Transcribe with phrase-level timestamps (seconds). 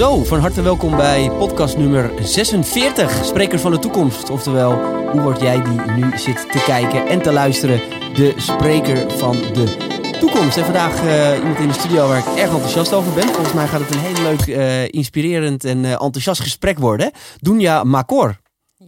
[0.00, 4.30] Zo, van harte welkom bij podcast nummer 46, Spreker van de Toekomst.
[4.30, 4.72] Oftewel,
[5.10, 7.80] hoe word jij die nu zit te kijken en te luisteren,
[8.14, 9.76] de Spreker van de
[10.20, 10.56] Toekomst.
[10.56, 13.28] En vandaag uh, iemand in de studio waar ik erg enthousiast over ben.
[13.28, 17.10] Volgens mij gaat het een heel leuk, uh, inspirerend en uh, enthousiast gesprek worden.
[17.40, 18.38] Dunja Makor.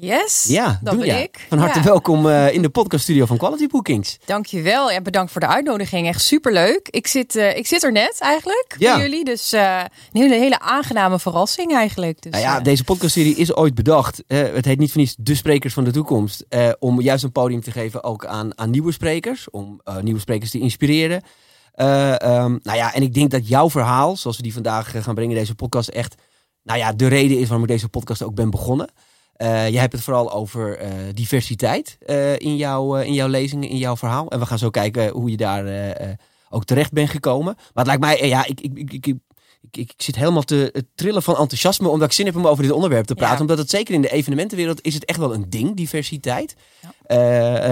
[0.04, 1.46] Yes, ja, dat ben ik.
[1.48, 1.84] Van harte ja.
[1.84, 4.18] welkom uh, in de podcaststudio van Quality Bookings.
[4.24, 4.90] Dankjewel.
[4.90, 6.06] Ja, bedankt voor de uitnodiging.
[6.06, 6.88] Echt superleuk.
[6.88, 8.94] Ik zit, uh, ik zit er net eigenlijk ja.
[8.94, 9.24] bij jullie.
[9.24, 9.80] Dus uh,
[10.12, 12.22] een hele, hele aangename verrassing eigenlijk.
[12.22, 14.22] Dus, nou ja, deze podcastserie is ooit bedacht.
[14.26, 16.44] het heet niet voor niets De Sprekers van de Toekomst.
[16.78, 19.50] om juist een podium te geven ook aan, aan nieuwe sprekers.
[19.50, 21.22] Om nieuwe sprekers te inspireren.
[21.76, 25.32] Um, nou ja, en ik denk dat jouw verhaal, zoals we die vandaag gaan brengen
[25.32, 26.14] in deze podcast, echt
[26.62, 28.88] nou ja, de reden is waarom ik deze podcast ook ben begonnen.
[29.38, 33.76] Uh, je hebt het vooral over uh, diversiteit uh, in, jouw, in jouw lezingen, in
[33.76, 34.30] jouw verhaal.
[34.30, 35.64] En we gaan zo kijken hoe je daar
[36.50, 37.54] ook terecht bent gekomen.
[37.56, 39.16] Maar het lijkt mij, ja, ik, ik, ik, ik,
[39.70, 42.72] ik, ik zit helemaal te trillen van enthousiasme omdat ik zin heb om over dit
[42.72, 43.34] onderwerp te praten.
[43.34, 43.40] Ja.
[43.40, 46.54] Omdat het zeker in de evenementenwereld is het echt wel een ding, diversiteit.
[46.80, 47.16] Ja.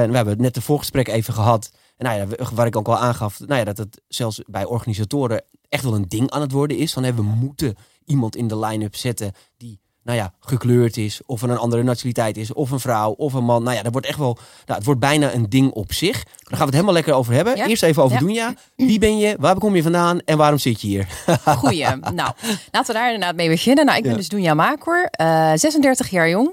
[0.09, 1.71] we hebben het net de voorgesprek even gehad.
[1.97, 5.45] En nou ja, waar ik ook al aangaf, nou ja, dat het zelfs bij organisatoren
[5.69, 6.93] echt wel een ding aan het worden is.
[6.93, 11.51] Van we moeten iemand in de line-up zetten die nou ja, gekleurd is, of van
[11.51, 13.63] een andere nationaliteit is, of een vrouw, of een man.
[13.63, 16.25] Nou ja, dat wordt echt wel, nou, het wordt bijna een ding op zich.
[16.25, 17.57] Daar gaan we het helemaal lekker over hebben.
[17.57, 17.67] Ja?
[17.67, 18.23] Eerst even over ja.
[18.25, 18.55] Dunja.
[18.77, 21.09] Wie ben je, waar kom je vandaan en waarom zit je hier?
[21.45, 21.87] Goeie.
[21.97, 22.33] Nou,
[22.71, 23.85] laten we daar inderdaad mee beginnen.
[23.85, 24.19] Nou, ik ben ja.
[24.19, 26.51] dus Dunja Makor, uh, 36 jaar jong.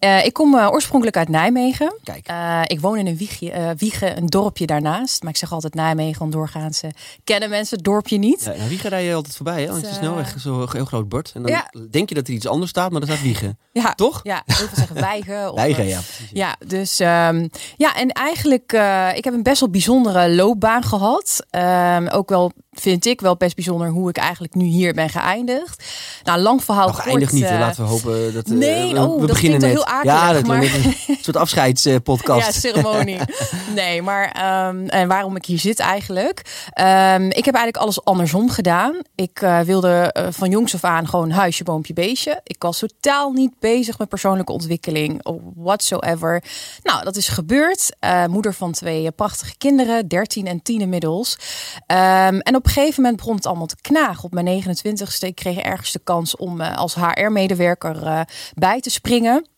[0.00, 1.98] Uh, ik kom uh, oorspronkelijk uit Nijmegen.
[2.02, 2.30] Kijk.
[2.30, 5.22] Uh, ik woon in een wiegje, Wiegen, een dorpje daarnaast.
[5.22, 6.80] Maar ik zeg altijd Nijmegen, want doorgaans
[7.24, 8.50] kennen mensen het dorpje niet.
[8.56, 9.66] Ja, Wiegen rij je altijd voorbij, hè?
[9.68, 11.32] Want het is snelweg zo'n heel groot bord.
[11.34, 13.58] En dan denk je dat er iets anders staat, maar er staat Wiegen.
[13.72, 14.20] Ja, toch?
[14.22, 15.50] Ja, heel veel zeggen wijgen.
[15.50, 16.00] Of, wijgen, ja.
[16.32, 21.46] Ja, dus um, ja, en eigenlijk, uh, ik heb een best wel bijzondere loopbaan gehad.
[21.50, 25.84] Um, ook wel, vind ik wel best bijzonder hoe ik eigenlijk nu hier ben geëindigd.
[26.24, 27.06] Nou, lang verhaal Nog kort.
[27.06, 30.14] eindig niet, uh, laten we hopen dat nee, uh, oh, we dat beginnen heel akelig,
[30.14, 30.62] ja, dat maar...
[30.62, 32.46] een soort afscheidspodcast.
[32.46, 33.18] Ja, ceremonie.
[33.74, 34.24] nee, maar
[34.68, 36.68] um, en waarom ik hier zit eigenlijk.
[36.80, 38.96] Um, ik heb eigenlijk alles andersom gedaan.
[39.14, 42.40] Ik uh, wilde van jongs af aan gewoon huisje, boompje, beestje.
[42.44, 46.42] Ik was totaal niet bezig met persoonlijke ontwikkeling of whatsoever.
[46.82, 47.96] Nou, dat is gebeurd.
[48.28, 51.38] Moeder van twee prachtige kinderen, 13 en 10 inmiddels.
[51.86, 54.24] Um, en op een gegeven moment begon het allemaal te knagen.
[54.24, 58.20] Op mijn 29ste ik kreeg ergens de kans om uh, als HR-medewerker uh,
[58.54, 59.48] bij te springen.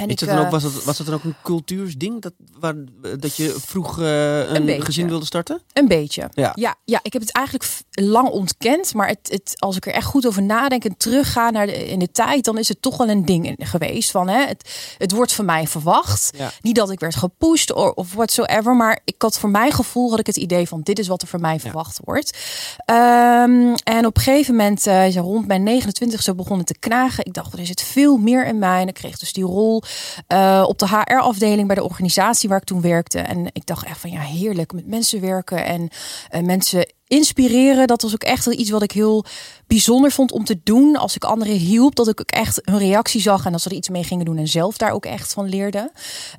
[0.00, 2.74] En ik, dan ook, was, het, was het dan ook een cultuursding dat, waar,
[3.18, 5.62] dat je vroeg uh, een, een gezin wilde starten?
[5.72, 6.30] Een beetje.
[6.34, 6.52] Ja.
[6.54, 8.94] Ja, ja, ik heb het eigenlijk lang ontkend.
[8.94, 11.98] Maar het, het, als ik er echt goed over nadenk en terugga naar de, in
[11.98, 14.10] de tijd, dan is het toch wel een ding geweest.
[14.10, 16.30] Van, hè, het, het wordt van mij verwacht.
[16.36, 16.50] Ja.
[16.60, 18.76] Niet dat ik werd gepusht of, of whatsoever.
[18.76, 21.28] Maar ik had voor mijn gevoel had ik het idee van dit is wat er
[21.28, 22.38] van mij verwacht wordt.
[22.86, 27.24] Um, en op een gegeven moment, uh, rond mijn 29e begon het te knagen.
[27.24, 28.80] Ik dacht, er zit veel meer in mij.
[28.80, 29.82] En ik kreeg dus die rol
[30.28, 33.18] uh, op de HR-afdeling bij de organisatie waar ik toen werkte.
[33.18, 35.88] En ik dacht echt van ja, heerlijk met mensen werken en
[36.34, 37.86] uh, mensen inspireren.
[37.86, 39.24] Dat was ook echt iets wat ik heel
[39.66, 40.96] bijzonder vond om te doen.
[40.96, 43.76] Als ik anderen hielp, dat ik ook echt hun reactie zag en dat ze er
[43.76, 45.90] iets mee gingen doen en zelf daar ook echt van leerden.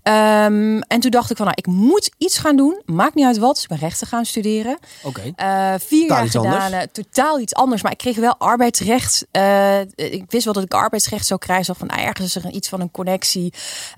[0.04, 2.82] Um, en toen dacht ik van, nou, ik moet iets gaan doen.
[2.86, 3.54] Maakt niet uit wat.
[3.54, 4.78] Dus ik ben rechten gaan studeren.
[5.04, 5.34] Oké.
[5.36, 5.74] Okay.
[5.74, 6.62] Uh, vier jaar gedaan.
[6.62, 6.86] Anders.
[6.92, 7.82] totaal iets anders.
[7.82, 9.26] Maar ik kreeg wel arbeidsrecht.
[9.32, 11.66] Uh, ik wist wel dat ik arbeidsrecht zou krijgen.
[11.66, 13.54] Zo van, nou, ergens is er iets van een connectie.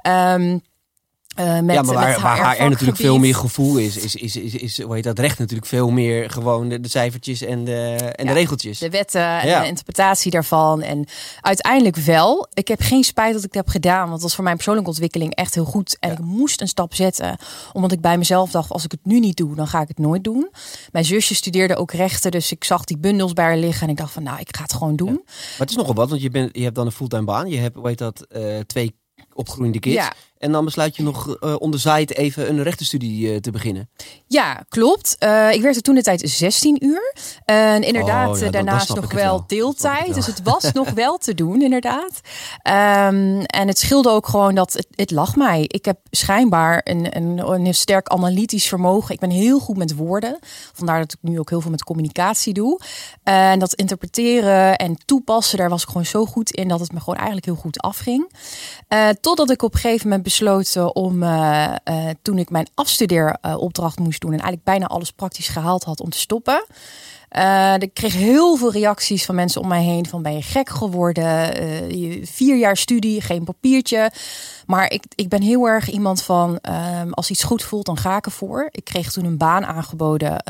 [0.08, 0.62] Um,
[1.40, 4.36] uh, met, ja, maar waar, met waar HR natuurlijk veel meer gevoel is, is, is,
[4.36, 7.96] is, is hoe heet dat recht natuurlijk veel meer gewoon de, de cijfertjes en de,
[7.96, 8.80] en ja, de regeltjes.
[8.80, 9.62] De wetten en ja.
[9.62, 10.82] de interpretatie daarvan.
[10.82, 11.06] En
[11.42, 12.48] uiteindelijk wel.
[12.54, 14.90] Ik heb geen spijt dat ik dat heb gedaan, want dat was voor mijn persoonlijke
[14.90, 15.98] ontwikkeling echt heel goed.
[16.00, 16.16] En ja.
[16.16, 17.38] ik moest een stap zetten,
[17.74, 20.00] omdat ik bij mezelf dacht, als ik het nu niet doe, dan ga ik het
[20.00, 20.50] nooit doen.
[20.92, 23.98] Mijn zusje studeerde ook rechten, dus ik zag die bundels bij haar liggen en ik
[23.98, 25.22] dacht van, nou, ik ga het gewoon doen.
[25.26, 27.50] Maar het is nogal wat, want je, bent, je hebt dan een fulltime baan.
[27.50, 29.00] Je hebt, hoe heet dat, uh, twee
[29.34, 29.96] opgroeiende kids.
[29.96, 30.14] Ja.
[30.42, 33.90] En dan besluit je nog uh, on the side even een rechtenstudie uh, te beginnen.
[34.28, 35.16] Ja, klopt.
[35.20, 37.16] Uh, ik werkte toen de tijd 16 uur.
[37.46, 40.06] En inderdaad, oh, ja, dan, daarnaast dan nog wel, deeltijd.
[40.06, 40.16] Wel.
[40.16, 42.12] Dus het was nog wel te doen, inderdaad.
[42.64, 45.64] Um, en het scheelde ook gewoon dat het, het lag mij.
[45.68, 49.14] Ik heb schijnbaar een, een, een sterk analytisch vermogen.
[49.14, 50.40] Ik ben heel goed met woorden.
[50.74, 52.80] Vandaar dat ik nu ook heel veel met communicatie doe.
[53.24, 57.00] En dat interpreteren en toepassen, daar was ik gewoon zo goed in dat het me
[57.00, 58.32] gewoon eigenlijk heel goed afging.
[59.22, 64.22] Totdat ik op een gegeven moment besloten om, uh, uh, toen ik mijn afstudeeropdracht moest
[64.22, 66.66] doen en eigenlijk bijna alles praktisch gehaald had, om te stoppen.
[67.38, 70.70] Uh, ik kreeg heel veel reacties van mensen om mij heen van ben je gek
[70.70, 71.64] geworden,
[71.94, 74.12] uh, vier jaar studie, geen papiertje.
[74.66, 76.60] Maar ik, ik ben heel erg iemand van
[77.02, 78.70] um, als iets goed voelt, dan ga ik ervoor.
[78.72, 80.44] Ik kreeg toen een baan aangeboden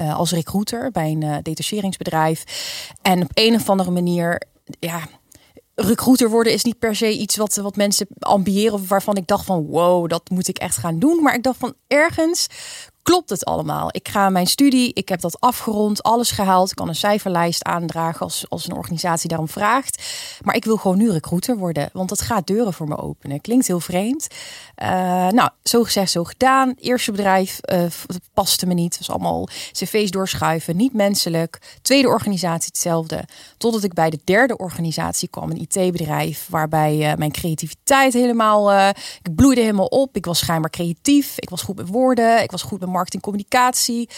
[0.00, 2.44] uh, als recruiter bij een detacheringsbedrijf.
[3.02, 4.42] En op een of andere manier
[4.78, 5.00] ja,
[5.80, 9.44] recruiter worden is niet per se iets wat, wat mensen ambiëren of waarvan ik dacht
[9.44, 11.22] van wow, dat moet ik echt gaan doen.
[11.22, 12.46] Maar ik dacht van ergens
[13.02, 13.88] klopt het allemaal.
[13.90, 16.70] Ik ga mijn studie, ik heb dat afgerond, alles gehaald.
[16.70, 20.02] Ik kan een cijferlijst aandragen als, als een organisatie daarom vraagt.
[20.42, 23.40] Maar ik wil gewoon nu recruiter worden, want dat gaat deuren voor me openen.
[23.40, 24.26] Klinkt heel vreemd.
[24.82, 24.88] Uh,
[25.28, 26.74] nou, zo gezegd, zo gedaan.
[26.78, 27.82] Eerste bedrijf uh,
[28.34, 28.98] paste me niet.
[28.98, 31.78] Het was allemaal cv's doorschuiven, niet menselijk.
[31.82, 33.24] Tweede organisatie hetzelfde.
[33.58, 38.88] Totdat ik bij de derde organisatie kwam, een IT-bedrijf, waarbij uh, mijn creativiteit helemaal,
[39.22, 40.16] ik bloeide helemaal op.
[40.16, 44.08] Ik was schijnbaar creatief, ik was goed met woorden, ik was goed met marketing, communicatie.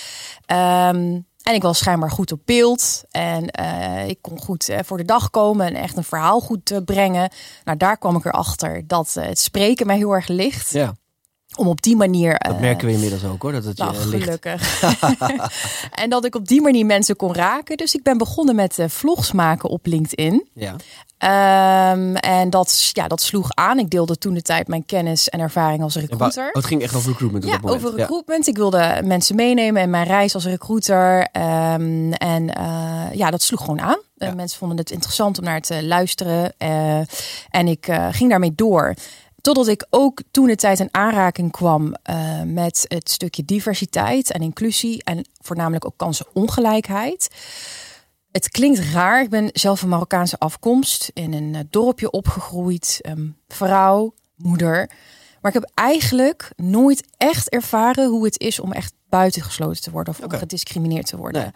[0.46, 3.02] Um, en ik was schijnbaar goed op beeld.
[3.10, 6.70] En uh, ik kon goed uh, voor de dag komen en echt een verhaal goed
[6.70, 7.30] uh, brengen.
[7.64, 10.70] Nou, daar kwam ik erachter dat het spreken mij heel erg ligt.
[10.70, 10.94] Ja.
[11.56, 12.38] Om op die manier.
[12.38, 13.52] Dat merken we inmiddels ook hoor.
[13.52, 14.24] Dat het nou, je ligt.
[14.24, 14.82] gelukkig.
[16.02, 17.76] en dat ik op die manier mensen kon raken.
[17.76, 20.48] Dus ik ben begonnen met vlogs maken op LinkedIn.
[20.54, 20.76] Ja.
[21.22, 23.78] Um, en dat, ja, dat sloeg aan.
[23.78, 26.48] Ik deelde toen de tijd mijn kennis en ervaring als recruiter.
[26.52, 28.46] Het ging echt over recruitment op ja, dat over recruitment.
[28.46, 31.18] Ik wilde mensen meenemen in mijn reis als recruiter.
[31.20, 33.98] Um, en uh, ja, dat sloeg gewoon aan.
[34.14, 34.28] Ja.
[34.28, 36.52] Uh, mensen vonden het interessant om naar te luisteren.
[36.58, 36.98] Uh,
[37.50, 38.94] en ik ging daarmee door.
[39.42, 44.40] Totdat ik ook toen de tijd in aanraking kwam uh, met het stukje diversiteit en
[44.40, 45.04] inclusie.
[45.04, 47.28] En voornamelijk ook kansenongelijkheid.
[48.32, 49.22] Het klinkt raar.
[49.22, 51.10] Ik ben zelf een Marokkaanse afkomst.
[51.14, 52.98] In een uh, dorpje opgegroeid.
[53.08, 54.90] Um, vrouw, moeder.
[55.40, 60.14] Maar ik heb eigenlijk nooit echt ervaren hoe het is om echt buitengesloten te worden.
[60.14, 61.42] Of om gediscrimineerd te worden.
[61.42, 61.52] Nee.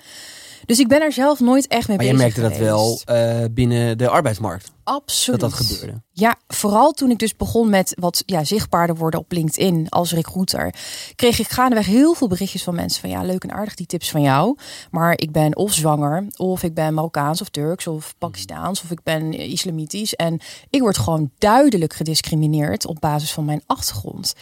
[0.67, 3.45] Dus ik ben er zelf nooit echt mee Maar je bezig merkte dat wel uh,
[3.51, 4.71] binnen de arbeidsmarkt.
[4.85, 5.41] Absoluut.
[5.41, 6.03] Dat dat gebeurde.
[6.13, 10.75] Ja, vooral toen ik dus begon met wat ja, zichtbaarder worden op LinkedIn als recruiter,
[11.15, 14.11] kreeg ik gaandeweg heel veel berichtjes van mensen van ja, leuk en aardig die tips
[14.11, 14.57] van jou,
[14.91, 19.03] maar ik ben of zwanger, of ik ben Marokkaans of Turks of Pakistaans, of ik
[19.03, 20.41] ben islamitisch en
[20.71, 24.35] ik word gewoon duidelijk gediscrimineerd op basis van mijn achtergrond.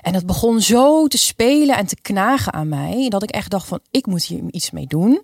[0.00, 3.66] En dat begon zo te spelen en te knagen aan mij, dat ik echt dacht
[3.66, 5.22] van ik moet hier iets mee doen.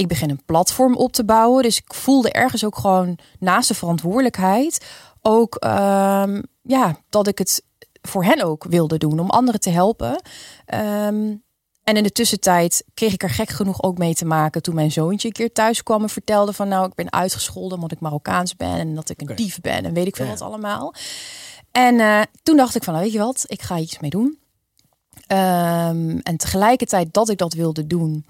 [0.00, 1.62] Ik begin een platform op te bouwen.
[1.62, 4.86] Dus ik voelde ergens ook gewoon naast de verantwoordelijkheid
[5.22, 7.64] ook um, ja, dat ik het
[8.02, 10.22] voor hen ook wilde doen om anderen te helpen.
[10.74, 11.42] Um,
[11.84, 14.92] en in de tussentijd kreeg ik er gek genoeg ook mee te maken toen mijn
[14.92, 18.56] zoontje een keer thuis kwam en vertelde van nou ik ben uitgescholden omdat ik Marokkaans
[18.56, 20.30] ben en dat ik een dief ben en weet ik veel Ja.
[20.30, 20.94] wat allemaal.
[21.72, 24.38] En uh, toen dacht ik van nou, weet je wat, ik ga iets mee doen.
[25.28, 28.24] Um, en tegelijkertijd dat ik dat wilde doen,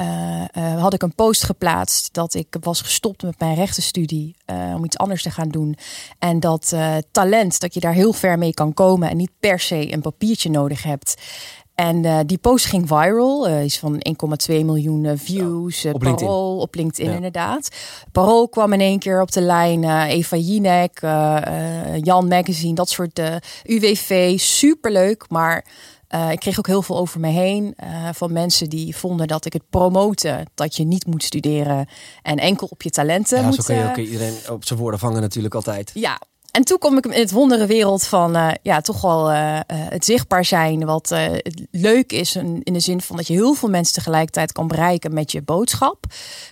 [0.00, 4.74] uh, uh, had ik een post geplaatst dat ik was gestopt met mijn rechtenstudie uh,
[4.76, 5.76] om iets anders te gaan doen.
[6.18, 6.74] En dat
[7.10, 10.50] talent, dat je daar heel ver mee kan komen en niet per se een papiertje
[10.50, 11.14] nodig hebt.
[11.74, 14.06] En die post ging viral, is van
[14.50, 15.82] 1,2 miljoen views.
[15.82, 16.62] Ja, op Parool, LinkedIn.
[16.62, 17.16] op LinkedIn Ja.
[17.16, 17.68] inderdaad.
[18.12, 19.84] Parool kwam in één keer op de lijn.
[20.08, 21.00] Eva Jinek,
[22.02, 23.20] Jan Magazine, dat soort
[23.64, 24.38] UWV.
[24.38, 25.64] Superleuk, maar
[26.14, 29.44] uh, ik kreeg ook heel veel over me heen uh, van mensen die vonden dat
[29.44, 31.88] ik het promoten dat je niet moet studeren
[32.22, 33.54] en enkel op je talenten Ja, moet.
[33.54, 35.90] zo kun je uh, ook iedereen op zijn woorden vangen natuurlijk altijd.
[35.94, 36.20] ja,
[36.50, 39.30] en toen kom ik in het wondere wereld van uh, ja, toch wel
[39.66, 40.84] het zichtbaar zijn.
[40.84, 41.14] Wat
[41.70, 45.14] leuk is in, in de zin van dat je heel veel mensen tegelijkertijd kan bereiken
[45.14, 46.04] met je boodschap.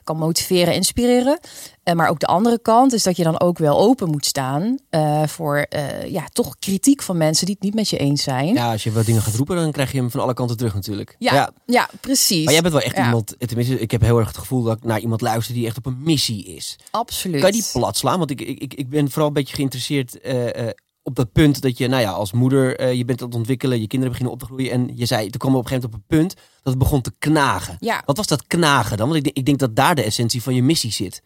[0.04, 1.38] Kan motiveren, inspireren.
[1.84, 4.78] Uh, maar ook de andere kant is dat je dan ook wel open moet staan
[4.90, 8.54] uh, voor uh, ja, toch kritiek van mensen die het niet met je eens zijn.
[8.54, 10.74] Ja, als je wat dingen gaat roepen, dan krijg je hem van alle kanten terug
[10.74, 11.16] natuurlijk.
[11.18, 11.50] Ja, ja.
[11.66, 12.44] ja precies.
[12.44, 13.04] Maar jij bent wel echt Ja.
[13.04, 15.76] iemand, tenminste, ik heb heel erg het gevoel dat ik naar iemand luister die echt
[15.76, 16.78] op een missie is.
[16.90, 17.40] Absoluut.
[17.40, 18.18] Kan je die plat slaan?
[18.18, 21.78] Want ik, ik, ik- ben vooral een beetje geïnteresseerd eh, eh, op dat punt dat
[21.78, 24.40] je, nou ja, als moeder, eh, je bent aan het ontwikkelen, je kinderen beginnen op
[24.40, 24.70] te groeien.
[24.72, 26.78] En je zei, toen kwam we op een gegeven moment op een punt dat het
[26.82, 27.76] begon te knagen.
[27.80, 28.02] Ja.
[28.06, 29.08] Wat was dat knagen dan?
[29.08, 31.22] Want ik, ik denk dat daar de essentie van je missie zit.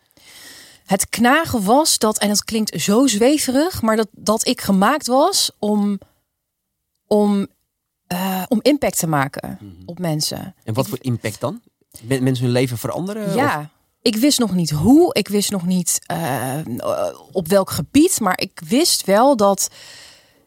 [0.87, 5.51] Het knagen was dat, en dat klinkt zo zweverig, maar dat, dat ik gemaakt was
[5.59, 5.99] om,
[7.07, 7.47] om,
[8.13, 9.73] uh, om impact te maken Mhm.
[9.87, 10.55] op mensen.
[10.65, 11.61] En wat voor impact dan?
[12.03, 13.35] Men- mensen hun leven veranderen?
[13.35, 13.59] Ja.
[13.61, 13.67] Of-
[14.03, 16.59] Ik wist nog niet hoe, ik wist nog niet uh,
[17.33, 19.69] op welk gebied, maar ik wist wel dat,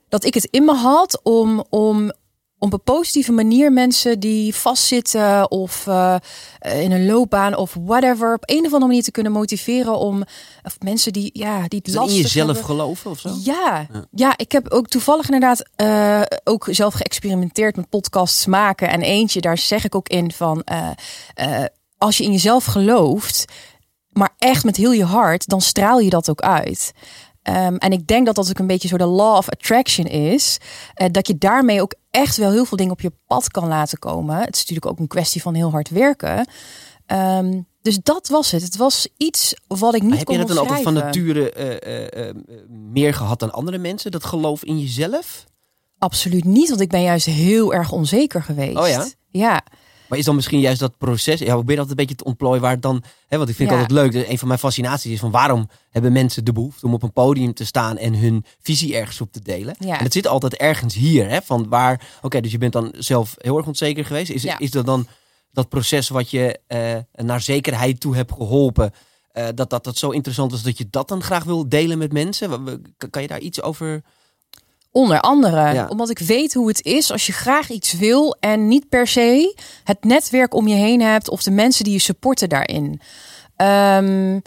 [0.09, 2.11] dat ik het in me had om, om
[2.59, 6.15] op een positieve manier mensen die vastzitten of uh,
[6.59, 10.23] in een loopbaan of whatever, op een of andere manier te kunnen motiveren om
[10.63, 12.65] of mensen die ja die het in jezelf hebben.
[12.65, 13.29] geloven of zo?
[13.43, 14.05] Ja, Ja.
[14.11, 18.89] ja, ik heb ook toevallig inderdaad uh, ook zelf geëxperimenteerd met podcasts maken.
[18.89, 21.63] En eentje, daar zeg ik ook in van, uh,
[21.97, 23.45] als je in jezelf gelooft,
[24.09, 26.91] maar echt met heel je hart, dan straal je dat ook uit.
[27.49, 30.57] Um, en ik denk dat dat ook een beetje zo de law of attraction is.
[31.01, 33.99] Uh, dat je daarmee ook echt wel heel veel dingen op je pad kan laten
[33.99, 34.35] komen.
[34.39, 36.47] Het is natuurlijk ook een kwestie van heel hard werken.
[37.07, 38.61] Um, dus dat was het.
[38.61, 41.51] Het was iets wat ik niet Maar heb kon je dat dan altijd van nature
[41.51, 42.35] eh, eh, eh,
[42.69, 44.11] meer gehad dan andere mensen?
[44.11, 45.45] Dat geloof in jezelf?
[45.97, 48.77] Absoluut niet, want ik ben juist heel erg onzeker geweest.
[48.77, 49.07] Oh ja?
[49.29, 49.63] Ja,
[50.09, 52.71] Maar is dan misschien juist dat proces, ja, probeer dat een beetje te ontplooien waar
[52.71, 55.19] het dan, hè, want ik vind het altijd leuk, dat een van mijn fascinaties is
[55.19, 58.95] van waarom hebben mensen de behoefte om op een podium te staan en hun visie
[58.95, 59.75] ergens op te delen.
[59.79, 59.97] Ja.
[59.97, 63.35] En het zit altijd ergens hier, hè, van waar, oké, dus je bent dan zelf
[63.37, 64.31] heel erg onzeker geweest.
[64.31, 64.59] Is, Ja.
[64.59, 65.07] is dat dan
[65.51, 68.91] dat proces wat je eh, naar zekerheid toe hebt geholpen,
[69.31, 72.13] eh, dat, dat dat zo interessant is dat je dat dan graag wil delen met
[72.13, 72.81] mensen?
[73.09, 74.03] Kan je daar iets over?
[74.99, 75.73] Onder andere.
[75.73, 75.87] Ja.
[75.89, 79.57] Omdat ik weet hoe het is als je graag iets wil en niet per se
[79.83, 83.01] het netwerk om je heen hebt of de mensen die je supporten daarin.
[83.55, 84.39] Ehm,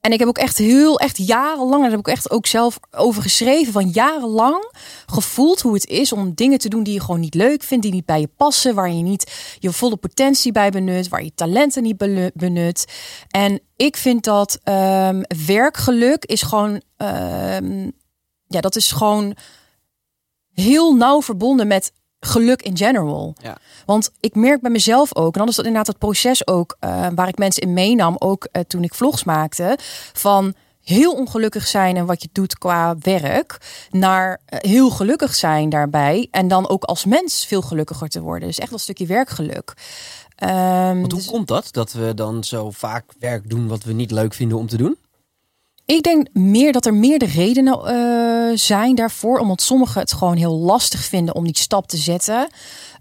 [0.00, 3.22] en ik heb ook echt heel, echt jarenlang, daar heb ik echt ook zelf over
[3.22, 4.72] geschreven, van jarenlang
[5.06, 7.92] gevoeld hoe het is om dingen te doen die je gewoon niet leuk vindt, die
[7.92, 11.82] niet bij je passen, waar je niet je volle potentie bij benut, waar je talenten
[11.82, 12.84] niet benut.
[13.30, 17.90] En ik vind dat ehm, werkgeluk is gewoon, ehm,
[18.48, 19.36] ja, dat is gewoon
[20.54, 23.34] heel nauw verbonden met geluk in general.
[23.42, 23.56] Ja.
[23.86, 27.06] Want ik merk bij mezelf ook, en dan is dat inderdaad het proces ook eh,
[27.14, 29.78] waar ik mensen in meenam, ook eh, toen ik vlogs maakte,
[30.12, 33.58] van heel ongelukkig zijn en wat je doet qua werk,
[33.90, 38.48] naar eh, heel gelukkig zijn daarbij en dan ook als mens veel gelukkiger te worden.
[38.48, 39.74] Dus echt een stukje werkgeluk.
[40.36, 44.10] Want hoe dus komt dat, dat we dan zo vaak werk doen wat we niet
[44.10, 44.96] leuk vinden om te doen?
[45.86, 50.56] Ik denk meer dat er meerdere redenen eh, zijn daarvoor, omdat sommigen het gewoon heel
[50.58, 52.48] lastig vinden om die stap te zetten.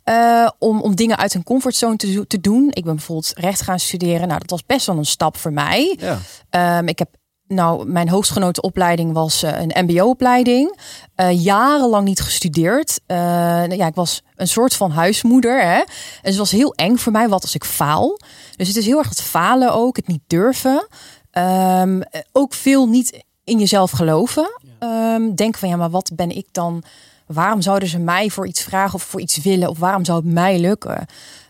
[0.04, 2.68] Eh, om, om dingen uit hun comfortzone te, te doen.
[2.72, 4.28] Ik ben bijvoorbeeld recht gaan studeren.
[4.28, 5.98] Nou, dat was best wel een stap voor mij.
[6.00, 6.20] Ja.
[6.50, 7.10] Ehm, ik heb,
[7.48, 10.80] nou, mijn hoogstgenoten opleiding was eh, een MBO-opleiding.
[11.32, 13.00] Jarenlang niet gestudeerd.
[13.08, 15.62] Nou ja, ik was een soort van huismoeder.
[15.62, 15.78] Hè?
[15.78, 15.86] En
[16.22, 17.30] het was heel eng voor mij.
[17.30, 18.20] Wat als ik faal?
[18.56, 20.88] Dus het is heel erg het falen ook, het niet durven.
[21.36, 24.60] Ehm, eh, ook veel niet in jezelf geloven.
[24.80, 26.84] Ehm, denken van ja, maar wat ben ik dan?
[27.28, 29.70] Waarom zouden ze mij voor iets vragen of voor iets willen?
[29.70, 30.92] Of waarom zou het mij lukken?
[30.92, 31.08] Het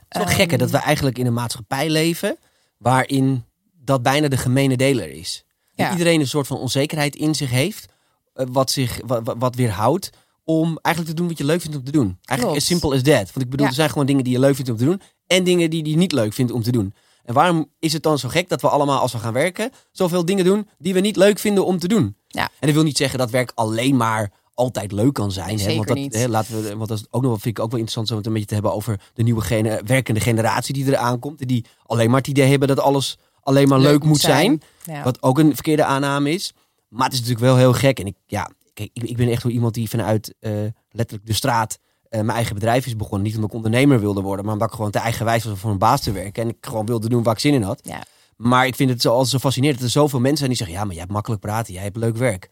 [0.09, 2.37] is wel gek hè, dat we eigenlijk in een maatschappij leven
[2.77, 3.43] waarin
[3.83, 5.43] dat bijna de gemene deler is.
[5.75, 5.91] Dat Ja.
[5.91, 7.85] iedereen een soort van onzekerheid in zich heeft,
[8.33, 10.09] eh, wat, zich, wat, wat- wat weerhoudt
[10.43, 12.05] om eigenlijk te doen wat je leuk vindt om te doen.
[12.05, 12.57] Eigenlijk Klopt.
[12.57, 13.33] as simple as that.
[13.33, 13.71] Want ik bedoel, Ja.
[13.71, 15.97] er zijn gewoon dingen die je leuk vindt om te doen en dingen die je
[15.97, 16.93] niet leuk vindt om te doen.
[17.25, 20.25] En waarom is het dan zo gek dat we allemaal, als we gaan werken, zoveel
[20.25, 22.15] dingen doen die we niet leuk vinden om te doen?
[22.27, 22.43] Ja.
[22.43, 25.49] En dat wil niet zeggen dat werk alleen maar altijd leuk kan zijn.
[25.49, 25.57] hè?
[25.57, 26.15] Zeker Want dat, niet.
[26.15, 28.17] Hè, laten we, want dat is ook nog wel, vind ik ook wel interessant om
[28.17, 31.47] het een beetje te hebben over de nieuwe gene, werkende generatie die eraan komt.
[31.47, 34.61] Die alleen maar het idee hebben dat alles alleen maar leuk, moet zijn.
[34.83, 35.03] Ja.
[35.03, 36.53] Wat ook een verkeerde aanname is.
[36.87, 37.99] Maar het is natuurlijk wel heel gek.
[37.99, 40.51] En ik, ja, kijk, ik, ik ben echt wel iemand die vanuit eh,
[40.89, 43.21] letterlijk de straat mijn eigen bedrijf is begonnen.
[43.23, 45.71] Niet omdat ik ondernemer wilde worden, maar omdat ik gewoon te eigenwijs was om voor
[45.71, 46.43] een baas te werken.
[46.43, 47.79] En ik gewoon wilde doen waar ik zin in had.
[47.83, 48.03] Ja.
[48.35, 50.75] Maar ik vind het zo, altijd zo fascinerend dat er zoveel mensen zijn die zeggen...
[50.75, 52.49] ja, maar jij hebt makkelijk praten, jij hebt leuk werk.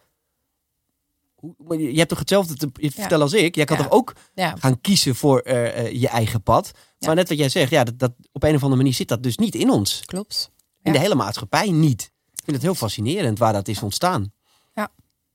[1.58, 3.54] Maar je hebt toch hetzelfde te vertellen als ik?
[3.54, 3.82] Jij kan Ja.
[3.82, 4.54] toch ook ja.
[4.58, 6.70] gaan kiezen voor eh, eh, je eigen pad?
[6.98, 9.22] Maar net wat jij zegt, ja, dat, dat, op een of andere manier zit dat
[9.22, 10.02] dus niet in ons.
[10.04, 10.52] klopt.
[10.82, 12.02] In de hele maatschappij niet.
[12.32, 14.32] Ik vind het heel fascinerend waar dat is ontstaan.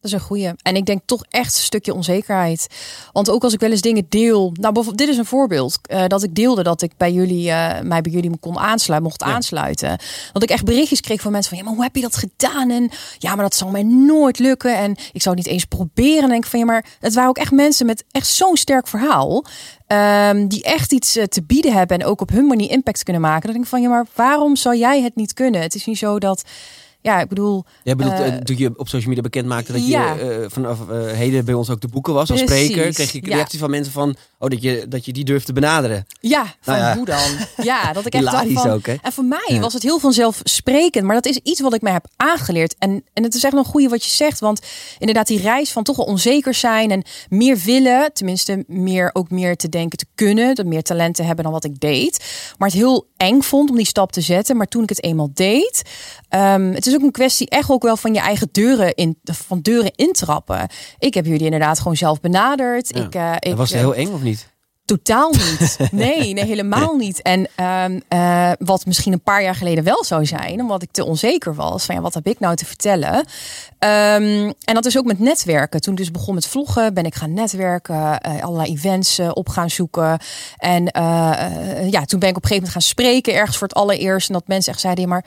[0.02, 0.52] Dat is een goeie.
[0.62, 2.68] En ik denk toch echt een stukje onzekerheid.
[3.12, 4.40] Want ook als ik wel eens dingen deel.
[4.42, 5.80] Nou, bijvoorbeeld, dit is een voorbeeld.
[5.82, 9.24] eh, dat ik deelde dat ik bij jullie, eh, mij bij jullie kon aansluiten, mocht
[9.24, 9.34] Ja.
[9.36, 9.98] aansluiten.
[10.34, 12.70] Dat ik echt berichtjes kreeg van mensen van ja, maar hoe heb je dat gedaan?
[12.70, 14.78] En ja, maar dat zal mij nooit lukken.
[14.78, 16.24] En ik zou het niet eens proberen.
[16.24, 18.88] En denk ik van ja, maar het waren ook echt mensen met echt zo'n sterk
[18.88, 19.46] verhaal.
[19.88, 23.22] ehm, die echt iets eh, te bieden hebben en ook op hun manier impact kunnen
[23.22, 23.50] maken.
[23.52, 25.62] Denk ik van ja, maar waarom zou jij het niet kunnen?
[25.62, 26.44] Het is niet zo dat.
[27.02, 29.88] Ja, ik bedoel, Jij bedoelt, Eh, eh, toen je op social media bekend maakte dat
[29.88, 30.14] ja.
[30.14, 33.22] je eh, vanaf heden bij ons ook de boeken was als Precies, spreker, kreeg je
[33.24, 33.36] ja.
[33.36, 36.06] reacties van mensen van, oh, dat je, dat je die durft te benaderen.
[36.20, 36.96] Ja, van Nou ja.
[36.96, 37.48] hoe dan?
[37.66, 38.70] Ja, dat ik echt dacht van...
[38.70, 38.96] ook, hè?
[39.02, 41.06] En voor mij was het heel vanzelfsprekend.
[41.06, 42.76] Maar dat is iets wat ik mij heb aangeleerd.
[42.78, 44.40] En, en het is echt nog een goede wat je zegt.
[44.40, 44.62] Want
[45.00, 48.14] inderdaad, die reis van toch wel onzeker zijn en meer willen.
[48.14, 50.56] Tenminste, meer, ook meer te denken te kunnen.
[50.56, 52.26] Dat meer talent te hebben dan wat ik deed.
[52.58, 54.58] Maar het heel eng vond om die stap te zetten.
[54.58, 55.82] Maar toen ik het eenmaal deed...
[56.30, 59.60] ehm, het is ook een kwestie echt ook wel van je eigen deuren, in, van
[59.62, 60.68] deuren intrappen.
[61.00, 62.96] Ik heb jullie inderdaad gewoon zelf benaderd.
[62.96, 63.04] Ja.
[63.04, 64.48] Ik, eh, ik, was het eh, heel eng of niet?
[64.86, 65.78] Totaal niet.
[65.92, 67.22] Nee, nee helemaal niet.
[67.22, 71.06] En ehm, eh, wat misschien een paar jaar geleden wel zou zijn, omdat ik te
[71.06, 73.26] onzeker was van ja, wat heb ik nou te vertellen?
[73.80, 75.82] Ehm, en dat is ook met netwerken.
[75.82, 80.20] Toen ik dus begon met vloggen, ben ik gaan netwerken, allerlei events op gaan zoeken.
[80.58, 80.84] En
[81.90, 84.28] ja, toen ben ik op een gegeven moment gaan spreken ergens voor het allereerst.
[84.28, 85.26] En dat mensen echt zeiden, ja, maar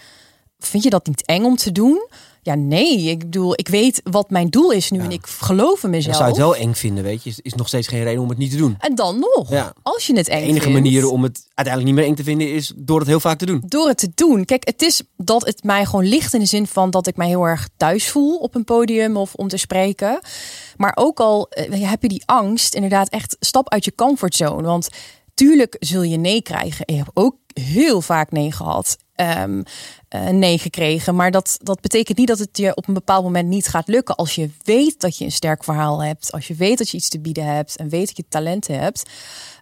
[0.66, 2.07] vind je dat niet eng om te doen?
[2.45, 2.99] Ja, nee.
[3.02, 5.04] Ik bedoel, ik weet wat mijn doel is nu Ja.
[5.04, 6.16] en ik geloof in mezelf.
[6.16, 7.31] zou je het wel eng vinden, weet je.
[7.31, 8.75] Is, is nog steeds geen reden om het niet te doen.
[8.78, 9.73] En dan nog, Ja.
[9.83, 10.81] als je het eng De enige vindt.
[10.83, 13.47] manier om het uiteindelijk niet meer eng te vinden is door het heel vaak te
[13.47, 13.62] doen.
[13.66, 14.45] door het te doen.
[14.45, 17.28] Kijk, het is dat het mij gewoon ligt in de zin van dat ik mij
[17.28, 20.21] heel erg thuis voel op een podium of om te spreken.
[20.76, 24.62] Maar ook al eh, heb je die angst, inderdaad echt stap uit je comfortzone.
[24.62, 24.88] Want
[25.35, 26.87] tuurlijk zul je nee krijgen.
[26.87, 28.97] Ik heb ook heel vaak nee gehad.
[29.14, 29.62] ehm,
[30.12, 31.14] eh, nee gekregen.
[31.14, 34.14] Maar dat, dat betekent niet dat het je op een bepaald moment niet gaat lukken.
[34.14, 36.33] Als je weet dat je een sterk verhaal hebt.
[36.33, 37.76] Als je weet dat je iets te bieden hebt.
[37.76, 39.11] En weet dat je talenten hebt.